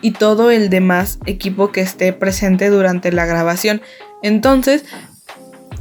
y 0.02 0.14
todo 0.14 0.50
el 0.50 0.72
demás 0.72 1.20
equipo 1.28 1.72
que 1.72 1.82
esté 1.82 2.14
presente 2.14 2.72
durante 2.72 3.12
la 3.12 3.28
grabación. 3.28 3.84
Entonces, 4.24 4.86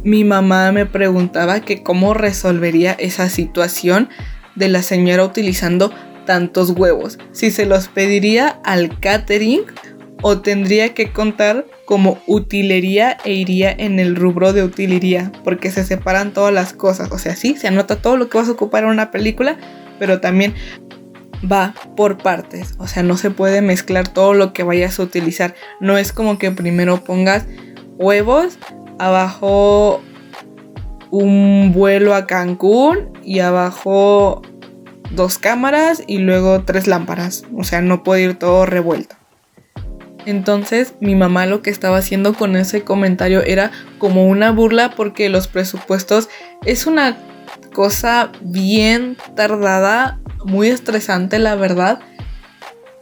mi 0.04 0.24
mamá 0.24 0.72
me 0.72 0.86
preguntaba 0.86 1.60
que 1.60 1.82
cómo 1.82 2.14
resolvería 2.14 2.92
esa 2.92 3.28
situación 3.28 4.08
de 4.54 4.68
la 4.68 4.82
señora 4.82 5.24
utilizando 5.24 5.92
tantos 6.26 6.70
huevos, 6.70 7.18
si 7.32 7.50
se 7.50 7.66
los 7.66 7.88
pediría 7.88 8.60
al 8.64 9.00
catering 9.00 9.62
o 10.22 10.40
tendría 10.40 10.94
que 10.94 11.12
contar 11.12 11.66
como 11.84 12.20
utilería 12.26 13.16
e 13.24 13.32
iría 13.32 13.72
en 13.72 13.98
el 13.98 14.14
rubro 14.16 14.52
de 14.52 14.62
utilería, 14.62 15.32
porque 15.44 15.70
se 15.70 15.84
separan 15.84 16.32
todas 16.32 16.52
las 16.52 16.72
cosas. 16.72 17.10
O 17.10 17.18
sea, 17.18 17.34
sí, 17.34 17.56
se 17.56 17.68
anota 17.68 17.96
todo 17.96 18.16
lo 18.16 18.28
que 18.28 18.38
vas 18.38 18.48
a 18.48 18.52
ocupar 18.52 18.84
en 18.84 18.90
una 18.90 19.10
película, 19.10 19.56
pero 19.98 20.20
también 20.20 20.54
va 21.50 21.74
por 21.96 22.18
partes. 22.18 22.74
O 22.78 22.86
sea, 22.86 23.02
no 23.02 23.16
se 23.16 23.30
puede 23.30 23.62
mezclar 23.62 24.08
todo 24.08 24.34
lo 24.34 24.52
que 24.52 24.62
vayas 24.62 24.98
a 24.98 25.02
utilizar. 25.02 25.54
No 25.80 25.98
es 25.98 26.12
como 26.12 26.38
que 26.38 26.50
primero 26.50 27.02
pongas 27.02 27.46
huevos, 27.96 28.58
abajo 29.00 30.02
un 31.10 31.72
vuelo 31.74 32.14
a 32.14 32.26
Cancún 32.26 33.10
y 33.24 33.40
abajo 33.40 34.42
dos 35.10 35.38
cámaras 35.38 36.02
y 36.06 36.18
luego 36.18 36.62
tres 36.64 36.86
lámparas. 36.86 37.44
O 37.56 37.64
sea, 37.64 37.80
no 37.80 38.02
puede 38.02 38.22
ir 38.22 38.38
todo 38.38 38.66
revuelto. 38.66 39.16
Entonces 40.26 40.94
mi 41.00 41.14
mamá 41.14 41.46
lo 41.46 41.62
que 41.62 41.70
estaba 41.70 41.96
haciendo 41.96 42.34
con 42.34 42.54
ese 42.54 42.82
comentario 42.84 43.42
era 43.42 43.70
como 43.98 44.28
una 44.28 44.52
burla 44.52 44.90
porque 44.90 45.30
los 45.30 45.48
presupuestos 45.48 46.28
es 46.66 46.86
una 46.86 47.16
cosa 47.72 48.30
bien 48.42 49.16
tardada, 49.34 50.20
muy 50.44 50.68
estresante 50.68 51.38
la 51.38 51.54
verdad. 51.54 52.00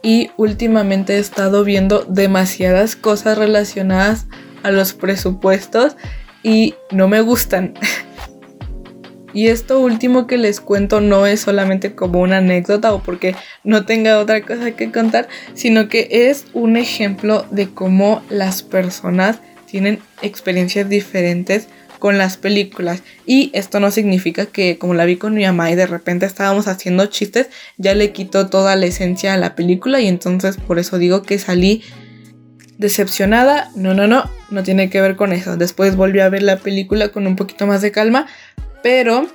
Y 0.01 0.31
últimamente 0.37 1.15
he 1.15 1.19
estado 1.19 1.65
viendo 1.65 2.05
demasiadas 2.07 2.95
cosas 2.95 3.37
relacionadas 3.37 4.27
a 4.63 4.71
los 4.71 4.93
presupuestos 4.93 5.95
y 6.43 6.75
no 6.91 7.07
me 7.07 7.21
gustan. 7.21 7.73
Y 9.33 9.47
esto 9.47 9.79
último 9.79 10.25
que 10.25 10.37
les 10.37 10.59
cuento 10.59 11.01
no 11.01 11.27
es 11.27 11.41
solamente 11.41 11.93
como 11.93 12.19
una 12.19 12.37
anécdota 12.37 12.93
o 12.93 13.03
porque 13.03 13.35
no 13.63 13.85
tenga 13.85 14.17
otra 14.17 14.41
cosa 14.41 14.71
que 14.71 14.91
contar, 14.91 15.27
sino 15.53 15.87
que 15.87 16.07
es 16.09 16.45
un 16.53 16.77
ejemplo 16.77 17.45
de 17.51 17.69
cómo 17.69 18.23
las 18.29 18.63
personas 18.63 19.39
tienen 19.67 19.99
experiencias 20.23 20.89
diferentes 20.89 21.67
con 21.99 22.17
las 22.17 22.37
películas. 22.37 23.03
Y 23.25 23.51
esto 23.53 23.79
no 23.79 23.91
significa 23.91 24.47
que 24.47 24.77
como 24.79 24.93
la 24.93 25.05
vi 25.05 25.17
con 25.17 25.35
mi 25.35 25.45
mamá 25.45 25.69
y 25.69 25.75
de 25.75 25.85
repente 25.85 26.25
estábamos 26.25 26.67
haciendo 26.67 27.05
chistes, 27.05 27.49
ya 27.77 27.93
le 27.93 28.11
quitó 28.11 28.47
toda 28.47 28.75
la 28.75 28.87
esencia 28.87 29.33
a 29.33 29.37
la 29.37 29.53
película 29.53 30.01
y 30.01 30.07
entonces 30.07 30.57
por 30.57 30.79
eso 30.79 30.97
digo 30.97 31.21
que 31.21 31.37
salí 31.37 31.83
decepcionada. 32.79 33.69
No, 33.75 33.93
no, 33.93 34.07
no, 34.07 34.27
no 34.49 34.63
tiene 34.63 34.89
que 34.89 35.01
ver 35.01 35.15
con 35.15 35.31
eso. 35.31 35.55
Después 35.57 35.95
volví 35.95 36.21
a 36.21 36.29
ver 36.29 36.41
la 36.41 36.57
película 36.57 37.09
con 37.09 37.27
un 37.27 37.35
poquito 37.35 37.67
más 37.67 37.83
de 37.83 37.91
calma, 37.91 38.25
pero 38.81 39.27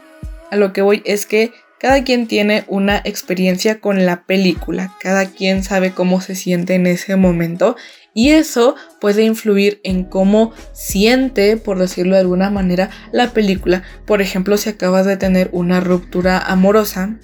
a 0.50 0.56
lo 0.56 0.72
que 0.72 0.82
voy 0.82 1.02
es 1.04 1.26
que 1.26 1.52
cada 1.78 2.02
quien 2.02 2.26
tiene 2.26 2.64
una 2.66 3.02
experiencia 3.04 3.78
con 3.78 4.06
la 4.06 4.24
película, 4.24 4.94
cada 5.00 5.26
quien 5.26 5.62
sabe 5.62 5.90
cómo 5.90 6.22
se 6.22 6.34
siente 6.34 6.74
en 6.74 6.86
ese 6.86 7.14
momento 7.16 7.76
y 8.14 8.30
eso 8.30 8.74
puede 9.00 9.24
influir 9.24 9.80
en 9.84 10.04
cómo 10.04 10.52
siente, 10.72 11.58
por 11.58 11.78
decirlo 11.78 12.14
de 12.14 12.22
alguna 12.22 12.48
manera, 12.48 12.88
la 13.12 13.32
película. 13.32 13.82
Por 14.06 14.22
ejemplo, 14.22 14.56
si 14.56 14.70
acabas 14.70 15.04
de 15.04 15.18
tener 15.18 15.50
una 15.52 15.80
ruptura 15.80 16.38
amorosa, 16.38 17.18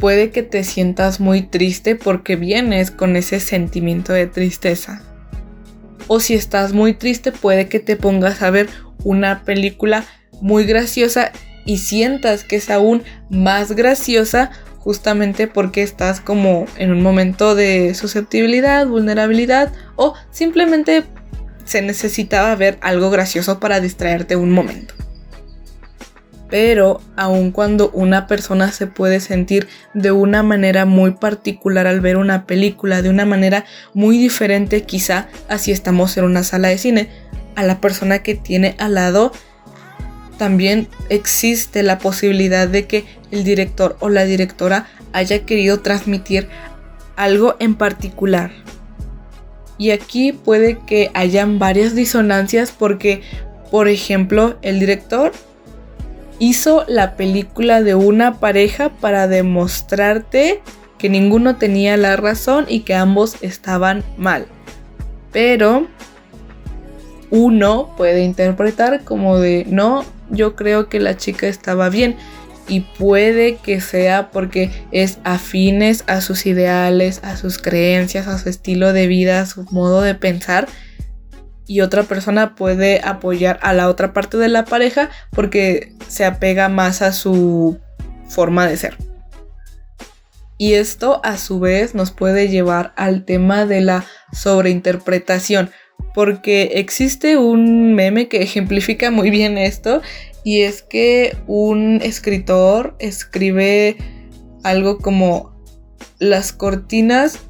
puede 0.00 0.30
que 0.30 0.42
te 0.42 0.64
sientas 0.64 1.20
muy 1.20 1.42
triste 1.42 1.94
porque 1.94 2.34
vienes 2.34 2.90
con 2.90 3.14
ese 3.14 3.38
sentimiento 3.38 4.12
de 4.12 4.26
tristeza. 4.26 5.13
O 6.06 6.20
si 6.20 6.34
estás 6.34 6.72
muy 6.72 6.94
triste, 6.94 7.32
puede 7.32 7.68
que 7.68 7.80
te 7.80 7.96
pongas 7.96 8.42
a 8.42 8.50
ver 8.50 8.68
una 9.02 9.42
película 9.44 10.04
muy 10.40 10.64
graciosa 10.64 11.32
y 11.64 11.78
sientas 11.78 12.44
que 12.44 12.56
es 12.56 12.70
aún 12.70 13.02
más 13.30 13.72
graciosa 13.72 14.50
justamente 14.78 15.46
porque 15.46 15.82
estás 15.82 16.20
como 16.20 16.66
en 16.76 16.90
un 16.90 17.02
momento 17.02 17.54
de 17.54 17.94
susceptibilidad, 17.94 18.86
vulnerabilidad 18.86 19.72
o 19.96 20.14
simplemente 20.30 21.04
se 21.64 21.80
necesitaba 21.80 22.54
ver 22.54 22.76
algo 22.82 23.10
gracioso 23.10 23.60
para 23.60 23.80
distraerte 23.80 24.36
un 24.36 24.50
momento. 24.50 24.94
Pero 26.54 27.00
aun 27.16 27.50
cuando 27.50 27.90
una 27.90 28.28
persona 28.28 28.70
se 28.70 28.86
puede 28.86 29.18
sentir 29.18 29.66
de 29.92 30.12
una 30.12 30.44
manera 30.44 30.84
muy 30.84 31.10
particular 31.10 31.88
al 31.88 32.00
ver 32.00 32.16
una 32.16 32.46
película, 32.46 33.02
de 33.02 33.10
una 33.10 33.24
manera 33.24 33.64
muy 33.92 34.18
diferente 34.18 34.84
quizá 34.84 35.26
así 35.48 35.72
estamos 35.72 36.16
en 36.16 36.22
una 36.22 36.44
sala 36.44 36.68
de 36.68 36.78
cine, 36.78 37.08
a 37.56 37.64
la 37.64 37.80
persona 37.80 38.20
que 38.20 38.36
tiene 38.36 38.76
al 38.78 38.94
lado 38.94 39.32
también 40.38 40.86
existe 41.08 41.82
la 41.82 41.98
posibilidad 41.98 42.68
de 42.68 42.86
que 42.86 43.04
el 43.32 43.42
director 43.42 43.96
o 43.98 44.08
la 44.08 44.24
directora 44.24 44.86
haya 45.12 45.44
querido 45.44 45.80
transmitir 45.80 46.46
algo 47.16 47.56
en 47.58 47.74
particular. 47.74 48.52
Y 49.76 49.90
aquí 49.90 50.30
puede 50.30 50.78
que 50.86 51.10
hayan 51.14 51.58
varias 51.58 51.96
disonancias 51.96 52.70
porque, 52.70 53.22
por 53.72 53.88
ejemplo, 53.88 54.56
el 54.62 54.78
director 54.78 55.32
hizo 56.38 56.84
la 56.88 57.16
película 57.16 57.82
de 57.82 57.94
una 57.94 58.40
pareja 58.40 58.90
para 58.90 59.28
demostrarte 59.28 60.60
que 60.98 61.08
ninguno 61.08 61.56
tenía 61.56 61.96
la 61.96 62.16
razón 62.16 62.66
y 62.68 62.80
que 62.80 62.94
ambos 62.94 63.36
estaban 63.42 64.02
mal. 64.16 64.46
Pero 65.32 65.86
uno 67.30 67.94
puede 67.96 68.24
interpretar 68.24 69.04
como 69.04 69.38
de 69.38 69.66
no, 69.68 70.04
yo 70.30 70.54
creo 70.56 70.88
que 70.88 71.00
la 71.00 71.16
chica 71.16 71.46
estaba 71.46 71.88
bien 71.88 72.16
y 72.68 72.80
puede 72.80 73.56
que 73.56 73.80
sea 73.80 74.30
porque 74.30 74.70
es 74.90 75.18
afines 75.24 76.04
a 76.06 76.20
sus 76.20 76.46
ideales, 76.46 77.20
a 77.22 77.36
sus 77.36 77.58
creencias, 77.58 78.26
a 78.26 78.38
su 78.38 78.48
estilo 78.48 78.92
de 78.92 79.06
vida, 79.06 79.40
a 79.40 79.46
su 79.46 79.64
modo 79.70 80.00
de 80.00 80.14
pensar. 80.14 80.68
Y 81.66 81.80
otra 81.80 82.02
persona 82.02 82.54
puede 82.54 83.00
apoyar 83.02 83.58
a 83.62 83.72
la 83.72 83.88
otra 83.88 84.12
parte 84.12 84.36
de 84.36 84.48
la 84.48 84.64
pareja 84.64 85.10
porque 85.30 85.94
se 86.08 86.24
apega 86.24 86.68
más 86.68 87.02
a 87.02 87.12
su 87.12 87.78
forma 88.28 88.66
de 88.66 88.76
ser. 88.76 88.96
Y 90.56 90.74
esto 90.74 91.20
a 91.24 91.36
su 91.36 91.58
vez 91.58 91.94
nos 91.94 92.10
puede 92.10 92.48
llevar 92.48 92.92
al 92.96 93.24
tema 93.24 93.66
de 93.66 93.80
la 93.80 94.04
sobreinterpretación 94.32 95.70
porque 96.14 96.72
existe 96.74 97.36
un 97.36 97.94
meme 97.94 98.28
que 98.28 98.42
ejemplifica 98.42 99.10
muy 99.10 99.30
bien 99.30 99.58
esto 99.58 100.00
y 100.44 100.62
es 100.62 100.82
que 100.82 101.36
un 101.46 102.00
escritor 102.02 102.94
escribe 103.00 103.96
algo 104.62 104.98
como 104.98 105.54
las 106.20 106.52
cortinas 106.52 107.40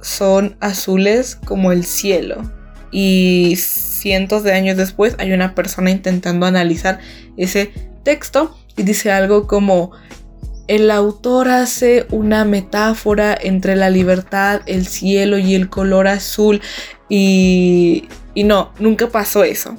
son 0.00 0.56
azules 0.60 1.36
como 1.36 1.70
el 1.70 1.84
cielo 1.84 2.50
y 2.94 3.56
cientos 3.56 4.44
de 4.44 4.52
años 4.52 4.76
después 4.76 5.16
hay 5.18 5.32
una 5.32 5.56
persona 5.56 5.90
intentando 5.90 6.46
analizar 6.46 7.00
ese 7.36 7.72
texto 8.04 8.56
y 8.76 8.84
dice 8.84 9.10
algo 9.10 9.48
como 9.48 9.90
el 10.68 10.90
autor 10.92 11.48
hace 11.48 12.06
una 12.10 12.44
metáfora 12.44 13.36
entre 13.38 13.74
la 13.74 13.90
libertad, 13.90 14.62
el 14.66 14.86
cielo 14.86 15.38
y 15.38 15.56
el 15.56 15.68
color 15.68 16.06
azul 16.06 16.62
y, 17.08 18.04
y 18.32 18.44
no, 18.44 18.72
nunca 18.78 19.08
pasó 19.08 19.42
eso. 19.42 19.76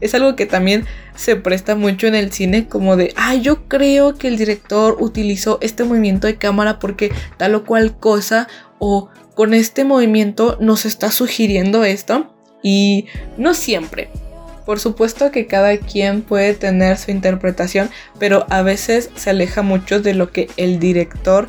Es 0.00 0.14
algo 0.14 0.34
que 0.34 0.44
también 0.44 0.84
se 1.14 1.36
presta 1.36 1.76
mucho 1.76 2.08
en 2.08 2.16
el 2.16 2.32
cine 2.32 2.66
como 2.68 2.96
de, 2.96 3.14
ah, 3.16 3.36
yo 3.36 3.68
creo 3.68 4.16
que 4.16 4.26
el 4.26 4.36
director 4.36 4.96
utilizó 4.98 5.58
este 5.62 5.84
movimiento 5.84 6.26
de 6.26 6.36
cámara 6.36 6.80
porque 6.80 7.12
tal 7.38 7.54
o 7.54 7.64
cual 7.64 7.96
cosa 7.96 8.48
o 8.80 9.08
con 9.36 9.54
este 9.54 9.84
movimiento 9.84 10.58
nos 10.60 10.84
está 10.84 11.12
sugiriendo 11.12 11.84
esto 11.84 12.35
y 12.62 13.06
no 13.36 13.54
siempre. 13.54 14.08
Por 14.64 14.80
supuesto 14.80 15.30
que 15.30 15.46
cada 15.46 15.76
quien 15.78 16.22
puede 16.22 16.54
tener 16.54 16.98
su 16.98 17.12
interpretación, 17.12 17.88
pero 18.18 18.46
a 18.50 18.62
veces 18.62 19.10
se 19.14 19.30
aleja 19.30 19.62
mucho 19.62 20.00
de 20.00 20.14
lo 20.14 20.32
que 20.32 20.48
el 20.56 20.80
director 20.80 21.48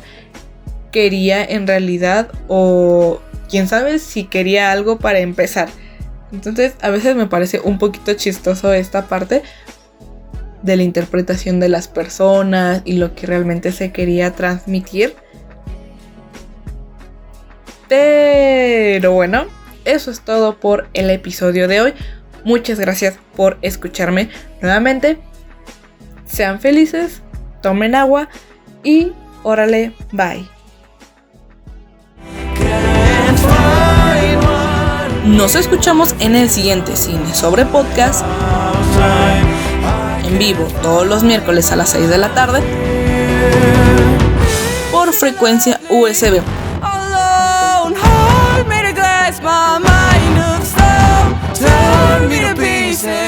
quería 0.92 1.44
en 1.44 1.66
realidad 1.66 2.30
o 2.46 3.20
quién 3.50 3.66
sabe 3.66 3.98
si 3.98 4.24
quería 4.24 4.70
algo 4.70 4.98
para 4.98 5.18
empezar. 5.18 5.68
Entonces 6.32 6.74
a 6.80 6.90
veces 6.90 7.16
me 7.16 7.26
parece 7.26 7.60
un 7.60 7.78
poquito 7.78 8.12
chistoso 8.14 8.72
esta 8.72 9.06
parte 9.06 9.42
de 10.62 10.76
la 10.76 10.82
interpretación 10.82 11.60
de 11.60 11.68
las 11.68 11.88
personas 11.88 12.82
y 12.84 12.94
lo 12.94 13.14
que 13.14 13.26
realmente 13.26 13.72
se 13.72 13.90
quería 13.92 14.32
transmitir. 14.32 15.16
Pero 17.88 19.12
bueno, 19.12 19.46
eso 19.88 20.10
es 20.10 20.20
todo 20.20 20.60
por 20.60 20.88
el 20.92 21.10
episodio 21.10 21.66
de 21.66 21.80
hoy. 21.80 21.94
Muchas 22.44 22.78
gracias 22.78 23.18
por 23.34 23.58
escucharme 23.62 24.28
nuevamente. 24.60 25.18
Sean 26.26 26.60
felices, 26.60 27.22
tomen 27.62 27.94
agua 27.94 28.28
y 28.84 29.12
órale, 29.42 29.92
bye. 30.12 30.46
Nos 35.24 35.54
escuchamos 35.54 36.14
en 36.20 36.36
el 36.36 36.48
siguiente 36.50 36.96
cine 36.96 37.34
sobre 37.34 37.64
podcast 37.64 38.24
en 40.24 40.38
vivo 40.38 40.66
todos 40.82 41.06
los 41.06 41.22
miércoles 41.22 41.72
a 41.72 41.76
las 41.76 41.90
6 41.90 42.08
de 42.08 42.18
la 42.18 42.34
tarde 42.34 42.60
por 44.92 45.12
frecuencia 45.12 45.80
USB. 45.88 46.42
Turn 51.58 52.28
me 52.28 52.40
to 52.40 52.54
pieces. 52.54 53.27